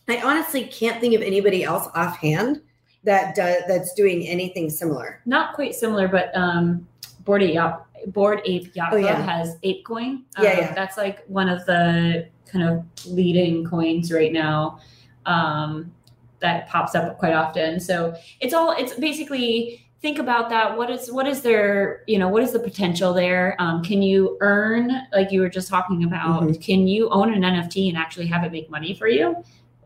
i 0.09 0.21
honestly 0.23 0.65
can't 0.65 1.01
think 1.01 1.15
of 1.15 1.23
anybody 1.23 1.63
else 1.63 1.89
offhand 1.95 2.61
that 3.05 3.35
does 3.35 3.63
that's 3.69 3.93
doing 3.95 4.27
anything 4.27 4.71
similar 4.71 5.21
Not 5.27 5.55
quite 5.55 5.75
similar, 5.75 6.07
but 6.09 6.31
um, 6.37 6.87
Bored 7.25 7.43
Ape 7.43 7.55
Yacht- 7.55 7.87
Bored 8.09 8.41
Ape 8.45 8.75
Yacht 8.77 8.91
Oh, 8.93 8.97
yeah. 8.97 9.21
has 9.23 9.57
ape 9.65 9.85
coin. 9.85 10.25
Yeah, 10.41 10.51
Um, 10.53 10.59
yeah. 10.59 10.75
That's 10.75 10.97
like 10.97 11.25
one 11.27 11.49
of 11.49 11.65
the 11.67 12.29
kind 12.53 12.69
of 12.69 12.85
leading 13.07 13.65
coins 13.65 14.13
right 14.13 14.33
now. 14.33 14.81
Um, 15.27 15.93
that 16.41 16.69
pops 16.69 16.95
up 16.97 17.19
quite 17.19 17.33
often. 17.33 17.79
So 17.79 18.15
it's 18.41 18.53
all 18.53 18.73
it's 18.73 18.95
basically 18.95 19.87
think 20.01 20.19
about 20.19 20.49
that. 20.51 20.77
What 20.77 20.91
is 20.91 21.11
what 21.13 21.27
is 21.29 21.43
their 21.43 22.03
you 22.09 22.19
know 22.19 22.29
what 22.29 22.43
is 22.43 22.53
the 22.53 22.59
potential 22.59 23.13
there? 23.15 23.55
Um, 23.61 23.83
can 23.85 24.03
you 24.03 24.37
earn 24.41 24.91
like 25.13 25.31
you 25.31 25.41
were 25.41 25.49
just 25.49 25.69
talking 25.69 26.03
about? 26.05 26.43
Mhm. 26.43 26.61
Can 26.61 26.89
you 26.89 27.09
own 27.11 27.33
an 27.33 27.43
NFT 27.43 27.89
and 27.89 27.97
actually 27.97 28.27
have 28.27 28.43
it 28.45 28.51
make 28.51 28.69
money 28.71 28.93
for 28.95 29.07
you? 29.07 29.37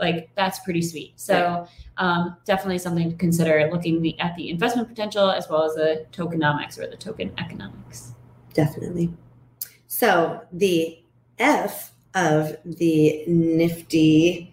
Like 0.01 0.31
that's 0.35 0.59
pretty 0.61 0.81
sweet. 0.83 1.13
So 1.17 1.67
um, 1.99 2.37
definitely 2.47 2.79
something 2.79 3.11
to 3.11 3.17
consider 3.17 3.69
looking 3.73 4.01
the, 4.03 4.19
at 4.21 4.35
the 4.37 4.49
investment 4.51 4.89
potential 4.89 5.31
as 5.31 5.49
well 5.49 5.63
as 5.65 5.75
the 5.75 6.07
tokenomics 6.13 6.79
or 6.79 6.87
the 6.87 6.97
token 6.97 7.33
economics. 7.39 8.13
definitely 8.53 9.13
so 9.87 10.41
the 10.53 10.99
f 11.39 11.93
of 12.17 12.57
the 12.65 13.23
nifty 13.29 14.53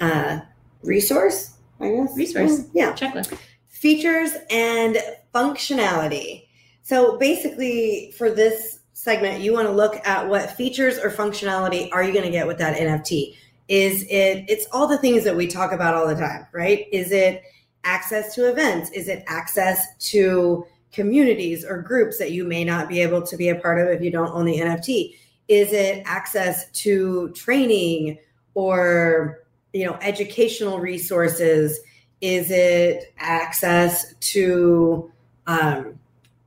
uh 0.00 0.38
resource 0.84 1.54
i 1.80 1.88
guess 1.90 2.16
Resource. 2.16 2.60
yeah 2.72 2.92
Checklist. 2.92 3.36
features 3.68 4.30
and 4.50 4.96
functionality. 5.34 6.46
So 6.82 7.18
basically, 7.18 8.12
for 8.16 8.30
this 8.30 8.80
segment, 8.94 9.42
you 9.42 9.52
want 9.52 9.68
to 9.68 9.72
look 9.72 9.96
at 10.06 10.28
what 10.28 10.50
features 10.50 10.98
or 10.98 11.10
functionality 11.10 11.88
are 11.92 12.02
you 12.02 12.12
going 12.12 12.24
to 12.24 12.30
get 12.30 12.46
with 12.46 12.58
that 12.58 12.76
NFT? 12.76 13.36
Is 13.68 14.02
it, 14.04 14.46
it's 14.48 14.66
all 14.72 14.86
the 14.88 14.98
things 14.98 15.22
that 15.24 15.36
we 15.36 15.46
talk 15.46 15.72
about 15.72 15.94
all 15.94 16.08
the 16.08 16.14
time, 16.14 16.46
right? 16.52 16.86
Is 16.90 17.12
it 17.12 17.42
access 17.84 18.34
to 18.34 18.48
events? 18.50 18.90
Is 18.90 19.08
it 19.08 19.22
access 19.26 19.86
to 20.10 20.66
communities 20.92 21.64
or 21.64 21.82
groups 21.82 22.18
that 22.18 22.32
you 22.32 22.44
may 22.44 22.64
not 22.64 22.88
be 22.88 23.02
able 23.02 23.22
to 23.22 23.36
be 23.36 23.50
a 23.50 23.54
part 23.54 23.78
of 23.78 23.88
if 23.88 24.00
you 24.00 24.10
don't 24.10 24.32
own 24.32 24.46
the 24.46 24.58
NFT? 24.58 25.14
Is 25.48 25.72
it 25.72 26.02
access 26.06 26.70
to 26.82 27.30
training 27.30 28.18
or, 28.54 29.44
you 29.72 29.86
know, 29.86 29.98
educational 30.02 30.78
resources? 30.78 31.80
Is 32.20 32.50
it 32.50 33.14
access 33.18 34.14
to 34.32 35.10
um 35.46 35.98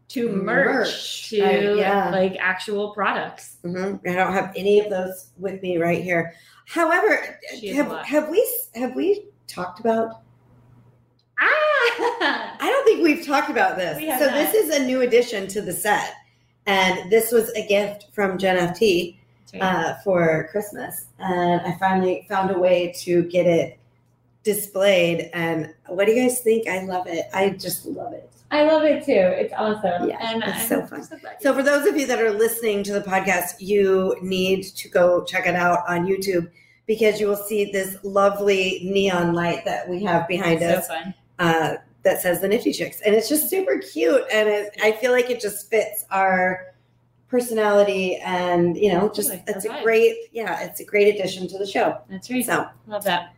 To 0.09 0.29
merch, 0.29 0.65
Merch. 0.85 1.29
to 1.29 1.41
Uh, 1.41 1.75
yeah. 1.75 2.09
like 2.11 2.35
actual 2.39 2.91
products. 2.93 3.57
mhm, 3.63 3.99
I 4.07 4.13
don't 4.13 4.33
have 4.33 4.51
any 4.55 4.79
of 4.79 4.89
those 4.89 5.29
with 5.37 5.61
me 5.61 5.77
right 5.77 6.03
here. 6.03 6.33
However, 6.67 7.39
have, 7.73 8.05
have 8.05 8.29
we 8.29 8.45
have 8.75 8.95
we 8.95 9.25
talked 9.47 9.79
about 9.79 10.21
Ah! 11.39 11.43
I 12.59 12.69
don't 12.69 12.85
think 12.85 13.01
we've 13.01 13.25
talked 13.25 13.49
about 13.49 13.77
this. 13.77 13.97
We 13.97 14.09
So 14.11 14.25
not. 14.27 14.33
this 14.33 14.53
is 14.53 14.69
a 14.75 14.85
new 14.85 15.01
addition 15.01 15.47
to 15.47 15.61
the 15.61 15.73
set. 15.73 16.13
And 16.65 17.11
this 17.11 17.31
was 17.31 17.49
a 17.51 17.67
gift 17.67 18.07
from 18.13 18.37
Gen 18.37 18.57
FT 18.73 19.17
right. 19.53 19.61
uh, 19.61 19.95
for 20.03 20.47
Christmas. 20.51 21.05
And 21.19 21.61
I 21.61 21.75
finally 21.79 22.25
found 22.29 22.51
a 22.51 22.57
way 22.59 22.93
to 22.99 23.23
get 23.23 23.45
it 23.47 23.77
displayed. 24.43 25.29
And 25.33 25.73
what 25.87 26.05
do 26.05 26.13
you 26.13 26.23
guys 26.27 26.41
think? 26.41 26.67
I 26.67 26.83
love 26.83 27.07
it. 27.07 27.25
I 27.33 27.49
just 27.51 27.85
love 27.85 28.13
it. 28.13 28.27
I 28.51 28.63
love 28.63 28.83
it 28.83 29.05
too. 29.05 29.11
It's 29.13 29.53
awesome. 29.57 30.09
Yeah, 30.09 30.17
and 30.19 30.43
it's 30.43 30.63
I'm 30.63 30.67
so 30.67 30.85
fun. 30.85 31.07
you- 31.09 31.29
So 31.39 31.53
for 31.53 31.63
those 31.63 31.87
of 31.87 31.95
you 31.97 32.05
that 32.07 32.19
are 32.21 32.31
listening 32.31 32.83
to 32.83 32.93
the 32.93 32.99
podcast, 33.01 33.55
you 33.59 34.17
need 34.21 34.63
to 34.63 34.89
go 34.89 35.23
check 35.23 35.47
it 35.47 35.55
out 35.55 35.79
on 35.87 36.05
YouTube 36.05 36.49
because 36.85 37.19
you 37.21 37.27
will 37.27 37.37
see 37.37 37.71
this 37.71 37.95
lovely 38.03 38.81
neon 38.83 39.33
light 39.33 39.63
that 39.63 39.87
we 39.87 40.03
have 40.03 40.27
behind 40.27 40.59
so 40.59 40.67
us 40.67 40.87
fun. 40.87 41.13
uh, 41.39 41.75
that 42.03 42.21
says 42.21 42.41
the 42.41 42.47
Nifty 42.47 42.73
Chicks, 42.73 43.01
and 43.01 43.13
it's 43.15 43.29
just 43.29 43.49
super 43.49 43.77
cute, 43.77 44.23
and 44.31 44.49
it, 44.49 44.75
I 44.81 44.91
feel 44.93 45.11
like 45.11 45.29
it 45.29 45.39
just 45.39 45.69
fits 45.69 46.05
our 46.11 46.73
personality, 47.27 48.17
and 48.17 48.75
you 48.77 48.91
know, 48.91 49.09
just 49.09 49.31
it's 49.47 49.65
a 49.65 49.69
our 49.69 49.69
vibe. 49.69 49.83
great, 49.83 50.17
yeah, 50.31 50.61
it's 50.61 50.79
a 50.79 50.85
great 50.85 51.13
addition 51.13 51.47
to 51.47 51.57
the 51.57 51.65
show. 51.65 51.99
That's 52.09 52.29
right. 52.29 52.45
So 52.45 52.67
Love 52.87 53.03
that. 53.05 53.33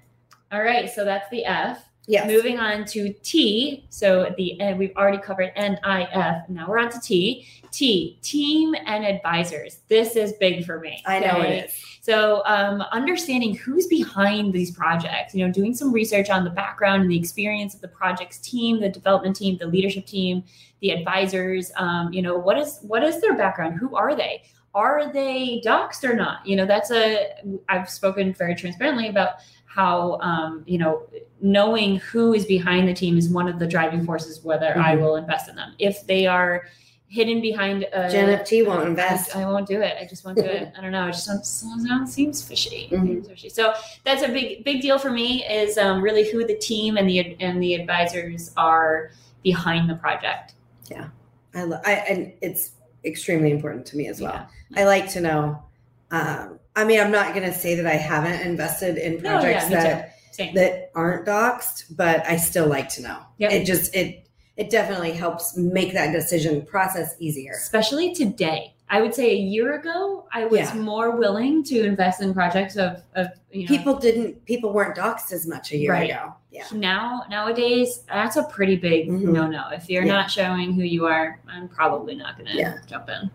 All 0.52 0.62
right, 0.62 0.90
so 0.90 1.04
that's 1.04 1.30
the 1.30 1.46
F. 1.46 1.84
yes, 2.08 2.28
Moving 2.28 2.60
on 2.60 2.86
to 2.86 3.14
T. 3.24 3.86
So 3.90 4.34
the 4.38 4.60
uh, 4.62 4.76
we've 4.76 4.96
already 4.96 5.20
covered 5.20 5.52
N, 5.56 5.80
I, 5.84 6.04
F. 6.12 6.50
Now 6.50 6.68
we're 6.68 6.80
on 6.80 6.90
to 6.92 7.00
T. 7.00 7.48
T. 7.72 8.20
Team 8.22 8.76
and 8.86 9.06
advisors. 9.06 9.80
This 9.88 10.16
is 10.16 10.34
big 10.40 10.66
for 10.66 10.80
me. 10.80 11.02
I 11.06 11.20
know 11.20 11.40
okay? 11.40 11.58
it 11.58 11.66
is. 11.66 11.94
So, 12.04 12.44
um, 12.46 12.82
understanding 12.92 13.56
who's 13.56 13.88
behind 13.88 14.52
these 14.52 14.72
projects, 14.72 15.34
you 15.34 15.46
know, 15.46 15.54
doing 15.54 15.74
some 15.74 15.94
research 15.94 16.30
on 16.30 16.44
the 16.44 16.50
background 16.50 17.04
and 17.04 17.10
the 17.10 17.18
experience 17.18 17.74
of 17.74 17.80
the 17.80 17.88
project's 17.88 18.40
team, 18.40 18.82
the 18.82 18.90
development 18.90 19.38
team, 19.38 19.58
the 19.58 19.68
leadership 19.68 20.06
team, 20.06 20.44
the 20.82 20.92
advisors. 20.92 21.72
Um, 21.78 22.12
you 22.12 22.22
know, 22.22 22.38
what 22.38 22.58
is 22.58 22.80
what 22.82 23.04
is 23.04 23.22
their 23.22 23.38
background? 23.38 23.80
Who 23.80 23.96
are 23.96 24.16
they? 24.16 24.44
Are 24.76 25.14
they 25.14 25.62
doxed 25.66 26.04
or 26.04 26.14
not? 26.14 26.46
You 26.46 26.58
know, 26.58 26.66
that's 26.66 26.92
a. 26.92 27.28
I've 27.70 27.90
spoken 27.90 28.34
very 28.34 28.56
transparently 28.56 29.08
about 29.08 29.36
how 29.74 30.20
um, 30.22 30.64
you 30.68 30.78
know 30.78 31.04
knowing 31.42 31.96
who 31.98 32.34
is 32.34 32.46
behind 32.46 32.88
the 32.88 32.94
team 32.94 33.18
is 33.18 33.28
one 33.30 33.48
of 33.48 33.58
the 33.60 33.68
driving 33.68 34.06
forces 34.06 34.42
whether 34.44 34.78
I 34.78 34.96
Mhm. 34.96 35.02
will 35.02 35.16
invest 35.16 35.50
in 35.50 35.56
them. 35.56 35.74
If 35.80 36.06
they 36.06 36.28
are 36.28 36.66
hidden 37.08 37.42
behind 37.42 37.84
a 37.94 38.10
Gen 38.10 38.28
FT 38.40 38.66
won't 38.66 38.88
invest. 38.88 39.36
I, 39.36 39.44
I 39.44 39.46
won't 39.46 39.68
do 39.68 39.80
it. 39.82 39.96
I 40.02 40.06
just 40.08 40.26
won't 40.26 40.36
do 40.38 40.44
it. 40.46 40.72
I 40.76 40.82
don't 40.82 40.92
know. 40.92 41.08
It 41.08 41.12
just 41.12 41.26
sounds, 41.26 42.12
seems 42.12 42.42
fishy. 42.42 42.90
Mhm. 42.92 43.06
Seems 43.08 43.28
fishy. 43.28 43.50
So 43.50 43.74
that's 44.04 44.24
a 44.24 44.28
big 44.30 44.64
big 44.64 44.82
deal 44.82 44.98
for 44.98 45.12
me. 45.12 45.44
Is 45.46 45.78
um, 45.78 46.02
really 46.02 46.32
who 46.32 46.46
the 46.46 46.56
team 46.58 46.98
and 46.98 47.08
the 47.10 47.36
and 47.40 47.62
the 47.62 47.74
advisors 47.76 48.52
are 48.58 49.12
behind 49.44 49.90
the 49.90 49.96
project. 49.96 50.54
Yeah, 50.90 51.08
I, 51.56 51.64
lo- 51.64 51.82
I 51.86 51.94
and 52.10 52.34
it's 52.42 52.72
extremely 53.06 53.52
important 53.52 53.86
to 53.88 53.98
me 53.98 54.08
as 54.08 54.22
well. 54.22 54.48
Yeah. 54.70 54.82
I 54.82 54.86
like 54.86 55.10
to 55.12 55.22
know. 55.22 55.64
Um, 56.12 56.60
I 56.76 56.84
mean, 56.86 57.00
I'm 57.00 57.12
not 57.12 57.34
going 57.36 57.46
to 57.46 57.54
say 57.54 57.76
that 57.76 57.86
I 57.86 57.96
haven't 57.96 58.42
invested 58.42 58.98
in 58.98 59.22
No, 59.22 59.40
projects 59.40 59.70
yeah, 59.70 59.84
that 59.84 60.54
that 60.56 60.92
aren't 60.96 61.28
doxed, 61.28 61.96
but 61.96 62.26
I 62.26 62.38
still 62.38 62.68
like 62.68 62.90
to 62.90 63.04
know. 63.04 63.20
Yep. 63.38 63.52
It 63.52 63.66
just 63.66 63.96
it 63.96 64.28
it 64.58 64.70
definitely 64.70 65.12
helps 65.12 65.56
make 65.58 65.94
that 65.94 66.12
decision 66.12 66.64
process 66.66 67.16
easier. 67.20 67.54
Especially 67.54 68.14
today. 68.14 68.74
I 68.90 69.02
would 69.02 69.16
say 69.16 69.32
a 69.32 69.36
year 69.38 69.74
ago, 69.80 70.28
I 70.32 70.46
was 70.46 70.60
Yeah. 70.60 70.74
more 70.76 71.16
willing 71.18 71.64
to 71.64 71.84
invest 71.84 72.22
in 72.22 72.32
projects 72.34 72.76
of, 72.76 73.02
of 73.16 73.28
you 73.52 73.64
know, 73.64 73.68
People 73.68 73.98
didn't 73.98 74.46
people 74.46 74.72
weren't 74.74 74.96
doxed 74.96 75.32
as 75.32 75.48
much 75.48 75.72
a 75.72 75.78
year 75.78 75.92
Right. 75.92 76.10
ago. 76.10 76.34
Yeah. 76.52 76.66
now 76.74 77.24
nowadays 77.32 78.04
that's 78.08 78.36
a 78.36 78.44
pretty 78.44 78.76
big 78.76 79.10
Mhm. 79.10 79.22
no 79.34 79.48
no. 79.48 79.70
If 79.72 79.90
you're 79.90 80.04
Yeah. 80.06 80.14
not 80.14 80.30
showing 80.32 80.74
who 80.74 80.84
you 80.84 81.06
are, 81.08 81.40
I'm 81.48 81.68
probably 81.68 82.14
not 82.16 82.38
going 82.38 82.52
to 82.52 82.58
Yeah. 82.58 82.76
jump 82.88 83.10
in. 83.10 83.32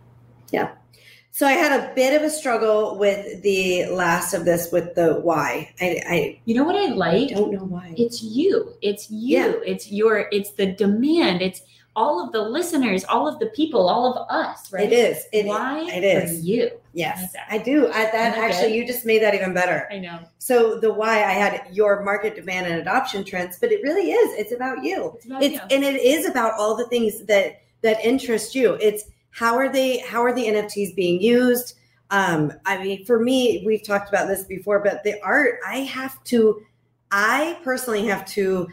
So 1.38 1.46
I 1.46 1.52
had 1.52 1.70
a 1.80 1.94
bit 1.94 2.20
of 2.20 2.22
a 2.22 2.30
struggle 2.30 2.98
with 2.98 3.44
the 3.44 3.86
last 3.92 4.34
of 4.34 4.44
this 4.44 4.72
with 4.72 4.96
the 4.96 5.20
why. 5.20 5.72
I, 5.80 6.40
You 6.46 6.56
know 6.56 6.64
what 6.64 6.74
I 6.74 6.86
like? 6.92 7.30
I 7.30 7.34
don't 7.34 7.52
know 7.52 7.62
why. 7.62 7.94
It's 7.96 8.20
you. 8.20 8.74
It's 8.82 9.08
you. 9.08 9.38
Yeah. 9.38 9.52
It's 9.64 9.92
your. 9.92 10.28
It's 10.32 10.50
the 10.50 10.66
demand. 10.66 11.40
It's 11.40 11.62
all 11.94 12.26
of 12.26 12.32
the 12.32 12.42
listeners, 12.42 13.04
all 13.04 13.28
of 13.28 13.38
the 13.38 13.46
people, 13.54 13.88
all 13.88 14.12
of 14.12 14.28
us. 14.28 14.72
Right? 14.72 14.92
It 14.92 14.92
is. 14.92 15.26
It, 15.32 15.46
Why? 15.46 15.88
It 15.88 16.02
is. 16.02 16.40
For 16.40 16.44
you. 16.44 16.72
Yes, 16.92 17.22
Exactly. 17.26 17.60
I 17.60 17.62
do. 17.62 17.86
I, 17.86 18.10
that 18.10 18.36
actually, 18.36 18.70
good? 18.70 18.74
you 18.78 18.86
just 18.88 19.06
made 19.06 19.22
that 19.22 19.36
even 19.36 19.54
better. 19.54 19.86
I 19.92 19.98
know. 20.00 20.18
So 20.38 20.80
the 20.80 20.92
why 20.92 21.18
I 21.22 21.34
had 21.34 21.68
your 21.70 22.02
market 22.02 22.34
demand 22.34 22.66
and 22.66 22.80
adoption 22.80 23.22
trends, 23.22 23.60
but 23.60 23.70
it 23.70 23.80
really 23.84 24.10
is. 24.10 24.40
It's 24.40 24.50
about 24.50 24.82
you. 24.82 25.12
It's 25.14 25.26
about 25.26 25.42
It's 25.44 25.54
you. 25.54 25.60
and 25.70 25.84
it 25.84 26.02
is 26.02 26.26
about 26.28 26.54
all 26.58 26.76
the 26.76 26.86
things 26.88 27.24
that 27.26 27.62
that 27.82 28.04
interest 28.04 28.56
you. 28.56 28.74
It's 28.80 29.04
how 29.30 29.56
are 29.56 29.70
they? 29.70 29.98
How 29.98 30.22
are 30.22 30.34
the 30.34 30.46
NFTs 30.46 30.94
being 30.94 31.20
used? 31.20 31.74
Um, 32.10 32.52
I 32.64 32.82
mean, 32.82 33.04
for 33.04 33.20
me, 33.20 33.62
we've 33.66 33.84
talked 33.84 34.08
about 34.08 34.28
this 34.28 34.44
before, 34.44 34.80
but 34.80 35.04
the 35.04 35.20
art, 35.22 35.60
I 35.66 35.78
have 35.78 36.22
to. 36.24 36.62
I 37.10 37.58
personally 37.64 38.06
have 38.06 38.26
to 38.32 38.68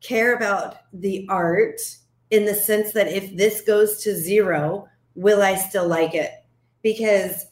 care 0.00 0.34
about 0.34 0.76
the 0.92 1.26
art 1.28 1.80
in 2.30 2.44
the 2.44 2.54
sense 2.54 2.92
that 2.92 3.08
if 3.08 3.36
this 3.36 3.60
goes 3.60 4.02
to 4.02 4.14
zero, 4.14 4.88
will 5.14 5.42
I 5.42 5.54
still 5.56 5.86
like 5.86 6.14
it? 6.14 6.30
Because 6.82 7.46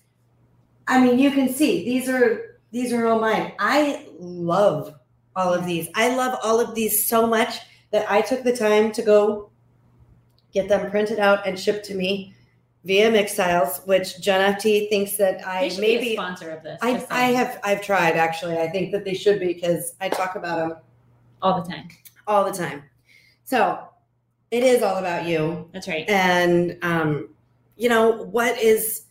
I 0.86 1.02
mean, 1.02 1.18
you 1.18 1.30
can 1.30 1.48
see 1.48 1.84
these 1.84 2.08
are 2.08 2.58
these 2.70 2.92
are 2.92 3.06
all 3.06 3.20
mine. 3.20 3.52
I 3.58 4.06
love 4.18 4.94
all 5.36 5.52
of 5.52 5.66
these. 5.66 5.88
I 5.94 6.14
love 6.14 6.38
all 6.42 6.60
of 6.60 6.74
these 6.74 7.06
so 7.06 7.26
much 7.26 7.58
that 7.90 8.10
I 8.10 8.20
took 8.20 8.42
the 8.42 8.56
time 8.56 8.92
to 8.92 9.02
go 9.02 9.50
get 10.52 10.68
them 10.68 10.90
printed 10.90 11.18
out 11.18 11.46
and 11.46 11.58
shipped 11.58 11.84
to 11.86 11.94
me 11.94 12.33
via 12.84 13.10
Mixtiles, 13.10 13.86
which 13.86 14.20
Jen 14.20 14.54
FT 14.54 14.88
thinks 14.88 15.16
that 15.16 15.46
I 15.46 15.68
should 15.68 15.80
be 15.80 15.94
a 15.94 15.98
maybe 15.98 16.12
sponsor 16.14 16.50
of 16.50 16.62
this. 16.62 16.78
I, 16.82 17.06
I 17.10 17.22
have 17.32 17.60
I've 17.64 17.82
tried 17.82 18.16
actually. 18.16 18.58
I 18.58 18.68
think 18.68 18.92
that 18.92 19.04
they 19.04 19.14
should 19.14 19.40
be 19.40 19.46
because 19.54 19.94
I 20.00 20.08
talk 20.08 20.36
about 20.36 20.58
them 20.58 20.78
all 21.42 21.62
the 21.62 21.68
time. 21.70 21.88
all 22.26 22.44
the 22.44 22.52
time. 22.56 22.82
So 23.44 23.88
it 24.50 24.62
is 24.62 24.82
all 24.82 24.96
about 24.98 25.26
you 25.26 25.68
That's 25.72 25.88
right. 25.88 26.08
and 26.08 26.78
um, 26.82 27.30
you 27.76 27.88
know 27.88 28.22
what 28.24 28.56
is 28.60 29.02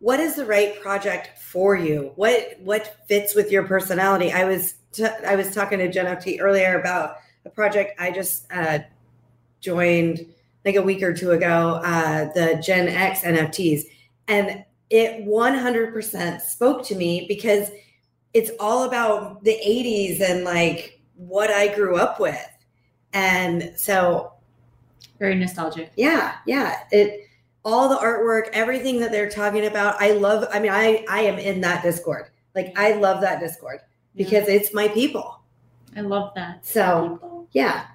what 0.00 0.18
is 0.20 0.34
the 0.36 0.44
right 0.44 0.80
project 0.80 1.38
for 1.38 1.76
you 1.76 2.12
what 2.16 2.56
what 2.60 2.96
fits 3.08 3.34
with 3.34 3.50
your 3.50 3.64
personality 3.64 4.32
i 4.32 4.44
was 4.44 4.74
t- 4.92 5.04
i 5.26 5.34
was 5.34 5.52
talking 5.54 5.78
to 5.78 5.90
jen 5.90 6.06
ft 6.06 6.38
earlier 6.40 6.78
about 6.78 7.16
a 7.44 7.50
project 7.50 8.00
i 8.00 8.10
just 8.10 8.46
uh, 8.52 8.78
joined 9.60 10.26
like 10.64 10.74
a 10.76 10.82
week 10.82 11.02
or 11.02 11.14
two 11.14 11.30
ago 11.32 11.80
uh, 11.84 12.32
the 12.32 12.60
gen 12.62 12.88
x 12.88 13.22
nfts 13.22 13.82
and 14.28 14.64
it 14.90 15.26
100% 15.26 16.40
spoke 16.40 16.84
to 16.84 16.94
me 16.94 17.26
because 17.28 17.70
it's 18.34 18.50
all 18.58 18.84
about 18.84 19.44
the 19.44 19.58
80s 19.66 20.20
and 20.20 20.44
like 20.44 21.00
what 21.16 21.50
i 21.50 21.74
grew 21.74 21.96
up 21.96 22.18
with 22.20 22.48
and 23.12 23.72
so 23.76 24.32
Very 25.18 25.34
nostalgic. 25.34 25.92
yeah, 25.96 26.36
yeah. 26.46 26.80
It 26.90 27.24
all 27.64 27.88
the 27.88 27.96
artwork, 27.96 28.48
everything 28.52 29.00
that 29.00 29.10
they're 29.10 29.28
talking 29.30 29.66
about. 29.66 30.00
I 30.00 30.12
love 30.12 30.46
I 30.52 30.60
mean, 30.60 30.70
I 30.70 31.04
I 31.08 31.20
am 31.22 31.38
in 31.38 31.60
that 31.62 31.82
Discord. 31.82 32.30
Like 32.54 32.72
I 32.76 32.92
love 32.94 33.20
that 33.22 33.40
Discord 33.40 33.80
because 34.14 34.46
it's 34.48 34.72
my 34.74 34.88
people. 34.88 35.40
I 35.96 36.02
love 36.02 36.32
that. 36.34 36.64
So, 36.64 37.46
yeah. 37.52 37.86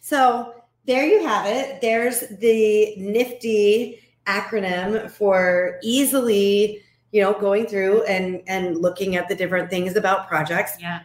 So, 0.00 0.61
there 0.86 1.06
you 1.06 1.24
have 1.26 1.46
it. 1.46 1.80
There's 1.80 2.20
the 2.20 2.94
nifty 2.96 4.00
acronym 4.26 5.10
for 5.10 5.78
easily, 5.82 6.82
you 7.12 7.22
know, 7.22 7.32
going 7.32 7.66
through 7.66 8.02
and 8.04 8.42
and 8.46 8.78
looking 8.78 9.16
at 9.16 9.28
the 9.28 9.34
different 9.34 9.70
things 9.70 9.96
about 9.96 10.28
projects. 10.28 10.72
Yeah. 10.80 11.00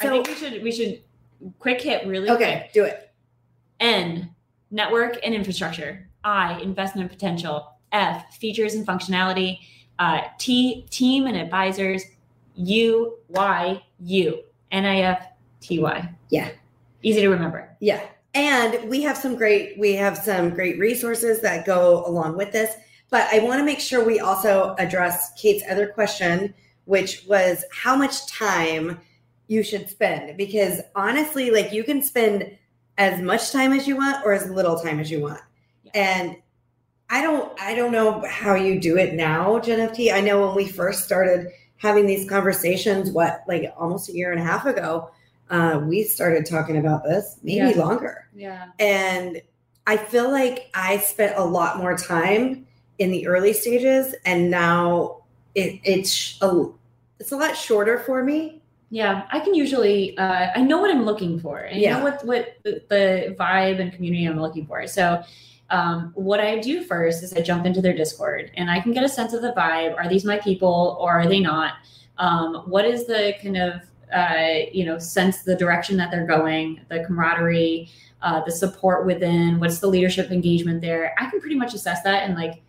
I 0.00 0.04
So, 0.04 0.10
think 0.10 0.26
we 0.28 0.34
should 0.34 0.62
we 0.62 0.72
should 0.72 1.02
quick 1.58 1.80
hit 1.80 2.06
really 2.06 2.30
okay, 2.30 2.70
do 2.72 2.84
it. 2.84 3.12
N 3.80 4.30
network 4.70 5.18
and 5.24 5.34
infrastructure. 5.34 6.08
I 6.24 6.60
investment 6.60 7.10
potential. 7.10 7.68
F 7.92 8.34
features 8.36 8.74
and 8.74 8.86
functionality. 8.86 9.58
Uh, 9.98 10.22
T 10.38 10.86
team 10.90 11.26
and 11.26 11.36
advisors. 11.36 12.02
U 12.54 13.18
Y 13.28 13.82
U 14.00 14.42
N 14.70 14.84
I 14.84 15.00
F 15.00 15.26
T 15.60 15.78
Y. 15.78 16.08
Yeah. 16.30 16.50
Easy 17.02 17.20
to 17.20 17.28
remember. 17.28 17.76
Yeah. 17.80 18.00
And 18.34 18.88
we 18.88 19.02
have 19.02 19.16
some 19.18 19.36
great 19.36 19.78
we 19.78 19.94
have 19.94 20.16
some 20.16 20.50
great 20.50 20.78
resources 20.78 21.40
that 21.42 21.66
go 21.66 22.04
along 22.06 22.36
with 22.36 22.52
this. 22.52 22.74
But 23.10 23.28
I 23.32 23.40
want 23.40 23.60
to 23.60 23.64
make 23.64 23.80
sure 23.80 24.04
we 24.04 24.20
also 24.20 24.74
address 24.78 25.32
Kate's 25.34 25.62
other 25.68 25.88
question, 25.88 26.54
which 26.86 27.26
was 27.26 27.64
how 27.70 27.94
much 27.94 28.26
time 28.26 29.00
you 29.48 29.62
should 29.62 29.90
spend. 29.90 30.36
Because 30.38 30.80
honestly, 30.94 31.50
like 31.50 31.72
you 31.72 31.84
can 31.84 32.02
spend 32.02 32.56
as 32.96 33.20
much 33.20 33.52
time 33.52 33.72
as 33.72 33.86
you 33.86 33.96
want 33.96 34.24
or 34.24 34.32
as 34.32 34.48
little 34.48 34.78
time 34.78 34.98
as 34.98 35.10
you 35.10 35.20
want. 35.20 35.40
Yeah. 35.84 35.90
And 35.94 36.36
I 37.10 37.20
don't 37.20 37.60
I 37.60 37.74
don't 37.74 37.92
know 37.92 38.24
how 38.26 38.54
you 38.54 38.80
do 38.80 38.96
it 38.96 39.12
now, 39.12 39.58
Jen 39.58 39.86
FT. 39.90 40.12
I 40.12 40.22
know 40.22 40.46
when 40.46 40.56
we 40.56 40.66
first 40.66 41.04
started 41.04 41.48
having 41.76 42.06
these 42.06 42.28
conversations, 42.28 43.10
what 43.10 43.42
like 43.46 43.70
almost 43.76 44.08
a 44.08 44.14
year 44.14 44.32
and 44.32 44.40
a 44.40 44.44
half 44.44 44.64
ago, 44.64 45.10
uh, 45.52 45.78
we 45.86 46.02
started 46.02 46.46
talking 46.46 46.78
about 46.78 47.04
this, 47.04 47.36
maybe 47.42 47.70
Yeah. 47.70 47.84
longer. 47.84 48.26
Yeah. 48.34 48.66
And 48.78 49.40
I 49.86 49.96
feel 49.98 50.30
like 50.30 50.70
I 50.74 50.98
spent 50.98 51.36
a 51.36 51.44
lot 51.44 51.76
more 51.78 51.96
time 51.96 52.66
in 52.98 53.10
the 53.10 53.26
early 53.26 53.52
stages, 53.52 54.14
and 54.24 54.50
now 54.50 55.18
it, 55.54 55.78
it's 55.84 56.38
a 56.42 56.66
it's 57.20 57.30
a 57.32 57.36
lot 57.36 57.56
shorter 57.56 57.98
for 58.00 58.24
me. 58.24 58.60
Yeah, 58.90 59.26
I 59.30 59.40
can 59.40 59.54
usually 59.54 60.16
uh, 60.18 60.48
I 60.54 60.60
know 60.62 60.78
what 60.80 60.90
I'm 60.90 61.04
looking 61.04 61.38
for. 61.38 61.58
and 61.58 61.76
I 61.76 61.80
Yeah. 61.80 61.98
know 61.98 62.04
what 62.04 62.24
what 62.24 62.56
the, 62.62 62.82
the 62.88 63.36
vibe 63.38 63.80
and 63.80 63.92
community 63.92 64.24
I'm 64.24 64.40
looking 64.40 64.66
for. 64.66 64.86
So 64.86 65.22
um, 65.70 66.12
what 66.14 66.40
I 66.40 66.58
do 66.58 66.82
first 66.84 67.22
is 67.22 67.32
I 67.32 67.40
jump 67.40 67.66
into 67.66 67.80
their 67.80 67.94
Discord 67.94 68.50
and 68.56 68.70
I 68.70 68.80
can 68.80 68.92
get 68.92 69.04
a 69.04 69.08
sense 69.08 69.32
of 69.32 69.42
the 69.42 69.52
vibe. 69.52 69.96
Are 69.96 70.08
these 70.08 70.24
my 70.24 70.38
people 70.38 70.96
or 71.00 71.10
are 71.12 71.26
they 71.26 71.40
not? 71.40 71.74
Um, 72.18 72.56
what 72.66 72.84
is 72.84 73.06
the 73.06 73.34
kind 73.42 73.56
of 73.56 73.80
uh, 74.12 74.66
you 74.72 74.84
know 74.84 74.98
sense 74.98 75.42
the 75.42 75.56
direction 75.56 75.96
that 75.96 76.10
they're 76.10 76.26
going, 76.26 76.80
the 76.88 77.04
camaraderie, 77.04 77.90
uh, 78.22 78.42
the 78.44 78.52
support 78.52 79.06
within. 79.06 79.58
What's 79.60 79.78
the 79.78 79.88
leadership 79.88 80.30
engagement 80.30 80.80
there? 80.80 81.14
I 81.18 81.30
can 81.30 81.40
pretty 81.40 81.56
much 81.56 81.74
assess 81.74 82.02
that 82.02 82.28
in 82.28 82.36
like 82.36 82.62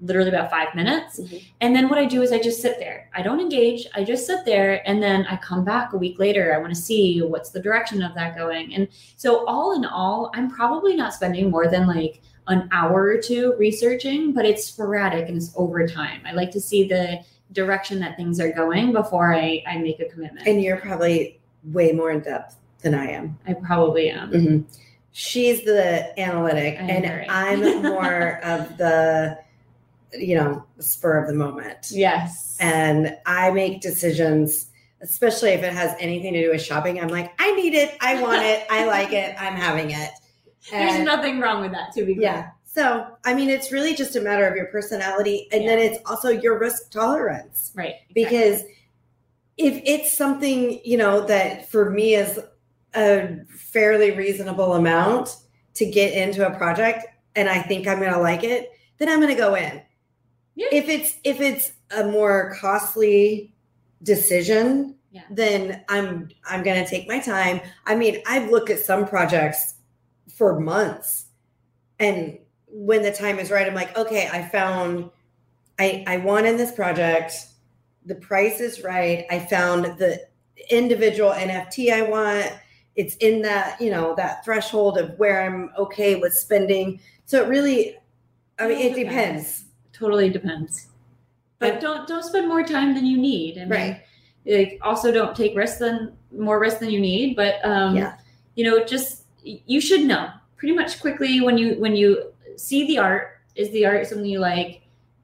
literally 0.00 0.28
about 0.28 0.50
five 0.50 0.74
minutes. 0.74 1.18
Mhm. 1.18 1.42
And 1.60 1.74
then 1.74 1.88
what 1.88 1.98
I 1.98 2.04
do 2.04 2.22
is 2.22 2.30
I 2.30 2.38
just 2.38 2.60
sit 2.60 2.78
there. 2.78 3.08
I 3.14 3.22
don't 3.22 3.40
engage. 3.40 3.86
I 3.94 4.04
just 4.04 4.26
sit 4.26 4.44
there 4.44 4.88
and 4.88 5.02
then 5.02 5.26
I 5.26 5.36
come 5.36 5.64
back 5.64 5.92
a 5.92 5.96
week 5.96 6.18
later. 6.18 6.54
I 6.54 6.58
want 6.58 6.72
to 6.72 6.80
see 6.80 7.20
what's 7.20 7.50
the 7.50 7.60
direction 7.60 8.02
of 8.02 8.14
that 8.14 8.36
going. 8.36 8.74
And 8.74 8.86
so 9.16 9.44
all 9.46 9.74
in 9.74 9.84
all, 9.84 10.30
I'm 10.34 10.48
probably 10.50 10.94
not 10.94 11.14
spending 11.14 11.50
more 11.50 11.68
than 11.68 11.86
like 11.88 12.20
an 12.46 12.68
hour 12.72 13.02
or 13.02 13.18
two 13.18 13.54
researching, 13.58 14.32
but 14.32 14.44
it's 14.44 14.64
sporadic 14.64 15.28
and 15.28 15.36
it's 15.36 15.52
over 15.56 15.86
time. 15.86 16.20
I 16.24 16.32
like 16.32 16.50
to 16.52 16.60
see 16.60 16.86
the 16.86 17.20
direction 17.52 17.98
that 18.00 18.16
things 18.16 18.40
are 18.40 18.52
going 18.52 18.92
before 18.92 19.34
I, 19.34 19.62
I 19.66 19.78
make 19.78 20.00
a 20.00 20.04
commitment. 20.06 20.46
And 20.46 20.62
you're 20.62 20.76
probably 20.76 21.40
way 21.64 21.92
more 21.92 22.10
in 22.10 22.20
depth 22.20 22.56
than 22.82 22.94
I 22.94 23.10
am. 23.10 23.38
I 23.46 23.54
probably 23.54 24.10
am. 24.10 24.30
Mhm. 24.32 24.64
She's 25.12 25.64
the 25.64 26.18
analytic, 26.20 26.76
I 26.78 26.82
am 26.82 27.04
and. 27.04 27.30
I'm 27.30 27.82
more 27.92 28.38
of 28.44 28.76
the, 28.76 29.38
you 30.12 30.36
know, 30.36 30.64
spur 30.78 31.18
of 31.20 31.26
the 31.28 31.34
moment. 31.34 31.88
Yes. 31.90 32.56
And 32.60 33.16
I 33.26 33.50
make 33.50 33.80
decisions, 33.80 34.66
especially 35.00 35.50
if 35.50 35.62
it 35.62 35.72
has 35.72 35.94
anything 35.98 36.34
to 36.34 36.42
do 36.42 36.50
with 36.50 36.62
shopping. 36.62 37.00
I'm 37.00 37.08
like, 37.08 37.32
I 37.40 37.52
need 37.56 37.74
it, 37.74 37.96
I 38.00 38.22
want 38.22 38.42
it, 38.42 38.66
I 38.70 38.84
like 38.86 39.12
it, 39.12 39.34
I'm 39.40 39.54
having 39.56 39.90
it. 39.90 40.10
There's 40.70 41.02
nothing 41.04 41.40
wrong 41.40 41.62
with 41.62 41.72
that, 41.72 41.92
to 41.94 42.04
be 42.04 42.14
clear. 42.14 42.24
yeah. 42.30 42.50
So, 42.78 43.08
I 43.24 43.34
mean, 43.34 43.50
it's 43.50 43.72
really 43.72 43.92
just 43.92 44.14
a 44.14 44.20
matter 44.20 44.46
of 44.46 44.54
your 44.54 44.66
personality, 44.66 45.48
and 45.50 45.66
then 45.66 45.80
it's 45.80 45.98
also 46.06 46.28
your 46.28 46.60
risk 46.60 46.92
tolerance 46.92 47.72
Right. 47.74 47.96
exactly. 48.08 48.22
because 48.24 48.62
if 49.56 49.82
it's 49.84 50.12
something 50.16 50.80
you 50.84 50.96
know 50.96 51.26
that 51.26 51.68
for 51.68 51.90
me 51.90 52.14
is 52.14 52.38
a 52.94 53.38
fairly 53.48 54.12
reasonable 54.12 54.74
amount 54.74 55.38
to 55.74 55.86
get 55.86 56.12
into 56.14 56.46
a 56.46 56.56
project 56.56 57.04
and 57.34 57.48
i 57.48 57.60
think 57.60 57.88
i'm 57.88 57.98
going 57.98 58.12
to 58.12 58.20
like 58.20 58.44
it 58.44 58.70
then 58.98 59.08
i'm 59.08 59.20
going 59.20 59.34
to 59.34 59.40
go 59.40 59.56
in 59.56 59.82
Yeah. 60.54 60.68
if 60.70 60.88
it's 60.88 61.16
if 61.24 61.40
it's 61.40 61.72
a 61.90 62.04
more 62.04 62.54
costly 62.60 63.52
decision 64.04 64.94
Yeah. 65.10 65.22
then 65.30 65.84
i'm 65.88 66.28
i'm 66.48 66.62
going 66.62 66.82
to 66.82 66.88
take 66.88 67.08
my 67.08 67.18
time 67.18 67.60
i 67.86 67.96
mean 67.96 68.22
i've 68.28 68.48
looked 68.52 68.70
at 68.70 68.78
some 68.78 69.04
projects 69.08 69.74
for 70.32 70.60
months 70.60 71.26
and 71.98 72.38
when 72.70 73.02
the 73.02 73.12
time 73.12 73.38
is 73.38 73.50
right 73.50 73.66
i'm 73.66 73.74
like 73.74 73.96
okay 73.96 74.28
i 74.32 74.42
found 74.48 75.10
i 75.78 76.04
i 76.06 76.16
want 76.18 76.46
in 76.46 76.56
this 76.56 76.72
project 76.72 77.46
the 78.06 78.14
price 78.16 78.60
is 78.60 78.82
right 78.82 79.24
i 79.30 79.38
found 79.38 79.84
the 79.98 80.20
individual 80.70 81.30
nft 81.32 81.92
i 81.92 82.02
want 82.02 82.52
it's 82.96 83.16
in 83.16 83.40
that 83.42 83.80
you 83.80 83.90
know 83.90 84.14
that 84.16 84.44
threshold 84.44 84.98
of 84.98 85.18
where 85.18 85.46
i'm 85.46 85.70
okay 85.78 86.16
with 86.16 86.32
spending 86.34 87.00
so 87.24 87.42
it 87.42 87.48
really 87.48 87.96
i 88.58 88.66
mean 88.68 88.78
It 88.78 88.96
it 88.98 89.04
depends 89.04 89.64
Totally 89.92 90.28
depends. 90.30 90.88
but 91.58 91.80
don't 91.80 92.06
don't 92.06 92.22
spend 92.22 92.46
more 92.46 92.62
time 92.62 92.94
than 92.94 93.04
you 93.04 93.18
need. 93.18 93.56
I 93.58 93.62
mean, 93.62 93.68
Right. 93.70 94.00
Like 94.46 94.78
also 94.80 95.10
don't 95.10 95.34
take 95.34 95.56
risks 95.56 95.78
than 95.80 96.16
more 96.30 96.60
risk 96.60 96.78
than 96.78 96.90
you 96.90 97.00
need. 97.00 97.34
But 97.34 97.56
um, 97.64 97.96
Yeah. 97.96 98.16
you 98.54 98.62
know, 98.64 98.84
just 98.84 99.24
you 99.42 99.80
should 99.80 100.02
know 100.02 100.28
pretty 100.56 100.72
much 100.72 101.00
quickly 101.00 101.40
when 101.40 101.58
you 101.58 101.74
when 101.80 101.96
you 101.96 102.32
see 102.58 102.86
the 102.86 102.98
art. 102.98 103.40
Is 103.54 103.70
the 103.70 103.86
art 103.86 104.06
something 104.06 104.26
you 104.26 104.40
like? 104.40 104.82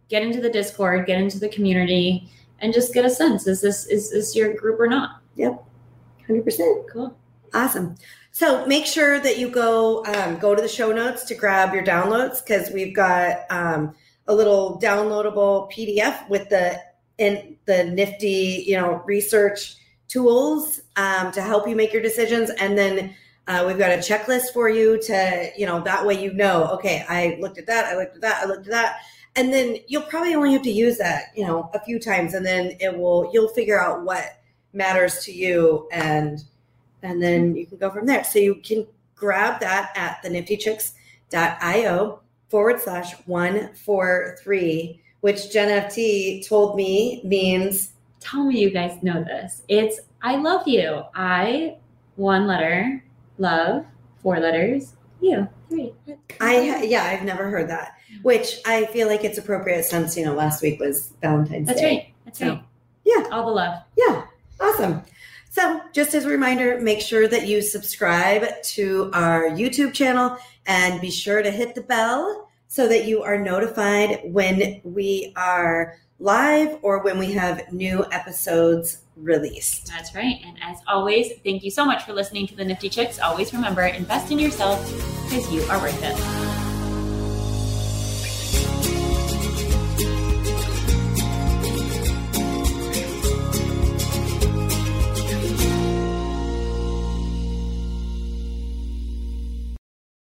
Get 0.09 0.23
into 0.23 0.41
the 0.41 0.51
Discord, 0.51 1.07
get 1.07 1.21
into 1.21 1.39
the 1.39 1.49
community, 1.49 2.29
and 2.61 2.73
just 2.73 2.95
get 2.95 3.05
a 3.05 3.11
sense: 3.11 3.47
is 3.47 3.61
this 3.61 3.87
is 3.87 4.11
this 4.11 4.35
your 4.35 4.55
group 4.55 4.81
or 4.81 4.87
not? 4.87 5.21
Yep, 5.37 5.65
Hundred 6.27 6.45
percent. 6.45 6.87
Cool. 6.91 7.17
Awesome. 7.53 7.97
So 8.33 8.67
make 8.67 8.87
sure 8.87 9.21
that 9.21 9.39
you 9.39 9.49
go 9.49 10.05
um, 10.07 10.39
go 10.39 10.55
to 10.55 10.63
the 10.63 10.69
show 10.69 10.91
notes 10.93 11.25
to 11.25 11.35
grab 11.35 11.73
your 11.73 11.85
downloads 11.85 12.45
because 12.45 12.71
we've 12.71 12.95
got 12.95 13.43
um, 13.51 13.95
a 14.27 14.35
little 14.35 14.81
downloadable 14.83 15.71
PDF 15.73 16.29
with 16.29 16.49
the 16.49 16.81
in 17.19 17.57
the 17.67 17.85
nifty 17.85 18.65
you 18.67 18.77
know 18.77 19.03
research 19.05 19.77
tools 20.09 20.81
um, 20.97 21.31
to 21.33 21.43
help 21.43 21.69
you 21.69 21.77
make 21.77 21.93
your 21.93 22.03
decisions, 22.03 22.51
and 22.59 22.77
then 22.77 23.15
uh, 23.47 23.65
we've 23.67 23.79
got 23.79 23.91
a 23.91 23.99
checklist 23.99 24.53
for 24.53 24.69
you 24.69 25.01
to 25.03 25.51
you 25.57 25.67
know 25.67 25.81
that 25.83 26.05
way 26.05 26.21
you 26.21 26.33
know 26.33 26.65
okay 26.67 27.05
I 27.09 27.37
looked 27.41 27.59
at 27.59 27.67
that 27.67 27.87
I 27.87 27.97
looked 27.97 28.17
at 28.17 28.23
that 28.23 28.43
I 28.43 28.47
looked 28.47 28.67
at 28.67 28.73
that. 28.73 29.01
And 29.37 29.53
then 29.53 29.79
you'll 29.89 30.03
probably 30.03 30.35
only 30.37 30.53
have 30.53 30.63
to 30.63 30.71
use 30.71 30.97
that, 30.99 31.33
you 31.35 31.45
know, 31.45 31.69
a 31.75 31.81
few 31.81 31.99
times, 31.99 32.35
and 32.35 32.47
then 32.47 32.77
it 32.79 32.97
will. 32.97 33.29
You'll 33.33 33.49
figure 33.49 33.81
out 33.81 34.05
what 34.05 34.39
matters 34.73 35.25
to 35.25 35.33
you, 35.33 35.89
and 35.91 36.45
and 37.03 37.21
then 37.21 37.57
you 37.57 37.67
can 37.67 37.79
go 37.79 37.91
from 37.91 38.07
there. 38.07 38.23
So 38.23 38.39
you 38.39 38.55
can 38.57 38.87
grab 39.17 39.59
that 39.59 39.91
at 39.97 40.23
the 40.23 40.29
niftychicks.io 40.29 42.21
forward 42.49 42.81
slash 42.81 43.13
one 43.27 43.75
four 43.75 44.37
three, 44.41 45.03
which 45.21 45.53
Jen 45.53 45.83
FT 45.83 46.47
told 46.47 46.77
me 46.77 47.21
means 47.25 47.95
Tell 48.21 48.45
me 48.45 48.59
you 48.59 48.71
guys 48.71 49.03
know 49.03 49.23
this. 49.23 49.63
It's 49.69 50.01
I 50.23 50.37
love 50.37 50.67
you. 50.67 51.03
I 51.15 51.77
one 52.17 52.47
letter 52.47 53.05
love 53.39 53.85
four 54.23 54.39
letters 54.41 54.95
you 55.21 55.49
three. 55.69 55.93
I 56.41 56.85
yeah 56.85 57.05
I've 57.05 57.25
never 57.25 57.49
heard 57.51 57.69
that, 57.71 57.97
which 58.23 58.57
I 58.67 58.87
feel 58.87 59.09
like 59.09 59.25
it's 59.25 59.39
appropriate 59.39 59.85
since 59.85 60.17
you 60.17 60.25
know 60.25 60.35
last 60.35 60.63
week 60.63 60.81
was 60.81 61.13
Valentine's 61.23 61.69
That's 61.69 61.81
Day. 61.81 61.87
right. 61.97 62.15
That's 62.25 62.39
So, 62.39 62.49
right. 62.49 62.63
yeah. 63.05 63.29
All 63.33 63.47
the 63.47 63.53
love. 63.53 63.83
Yeah, 63.97 64.25
awesome. 64.61 65.03
So, 65.51 65.81
just 65.93 66.15
as 66.15 66.25
a 66.25 66.29
reminder, 66.29 66.81
make 66.81 67.01
sure 67.01 67.29
that 67.29 67.47
you 67.47 67.63
subscribe 67.63 68.45
to 68.75 69.11
our 69.15 69.45
YouTube 69.51 69.93
channel 69.95 70.37
and 70.67 71.01
be 71.01 71.11
sure 71.13 71.43
to 71.43 71.51
hit 71.51 71.75
the 71.77 71.83
bell 71.83 72.51
so 72.67 72.89
that 72.89 73.05
you 73.07 73.23
are 73.23 73.39
notified 73.39 74.21
when 74.25 74.81
we 74.83 75.33
are 75.37 75.97
live 76.19 76.79
or 76.83 77.03
when 77.03 77.19
we 77.19 77.33
have 77.33 77.73
new 77.73 78.05
episodes 78.13 78.99
released. 79.17 79.87
That's 79.87 80.15
right. 80.15 80.41
And 80.45 80.57
as 80.63 80.79
always, 80.87 81.33
thank 81.45 81.63
you 81.63 81.71
so 81.71 81.85
much 81.85 82.05
for 82.05 82.13
listening 82.13 82.47
to 82.49 82.57
the 82.57 82.65
Nifty 82.65 82.89
Chicks. 82.89 83.19
Always 83.19 83.53
remember, 83.53 83.83
invest 83.83 84.31
in 84.31 84.39
yourself 84.39 84.81
because 85.25 85.51
you 85.53 85.63
are 85.63 85.81
worth 85.81 86.03
it. 86.03 86.55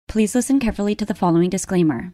Please 0.08 0.34
listen 0.34 0.62
carefully 0.62 0.96
to 0.96 1.04
the 1.04 1.14
following 1.14 1.50
disclaimer. 1.50 2.14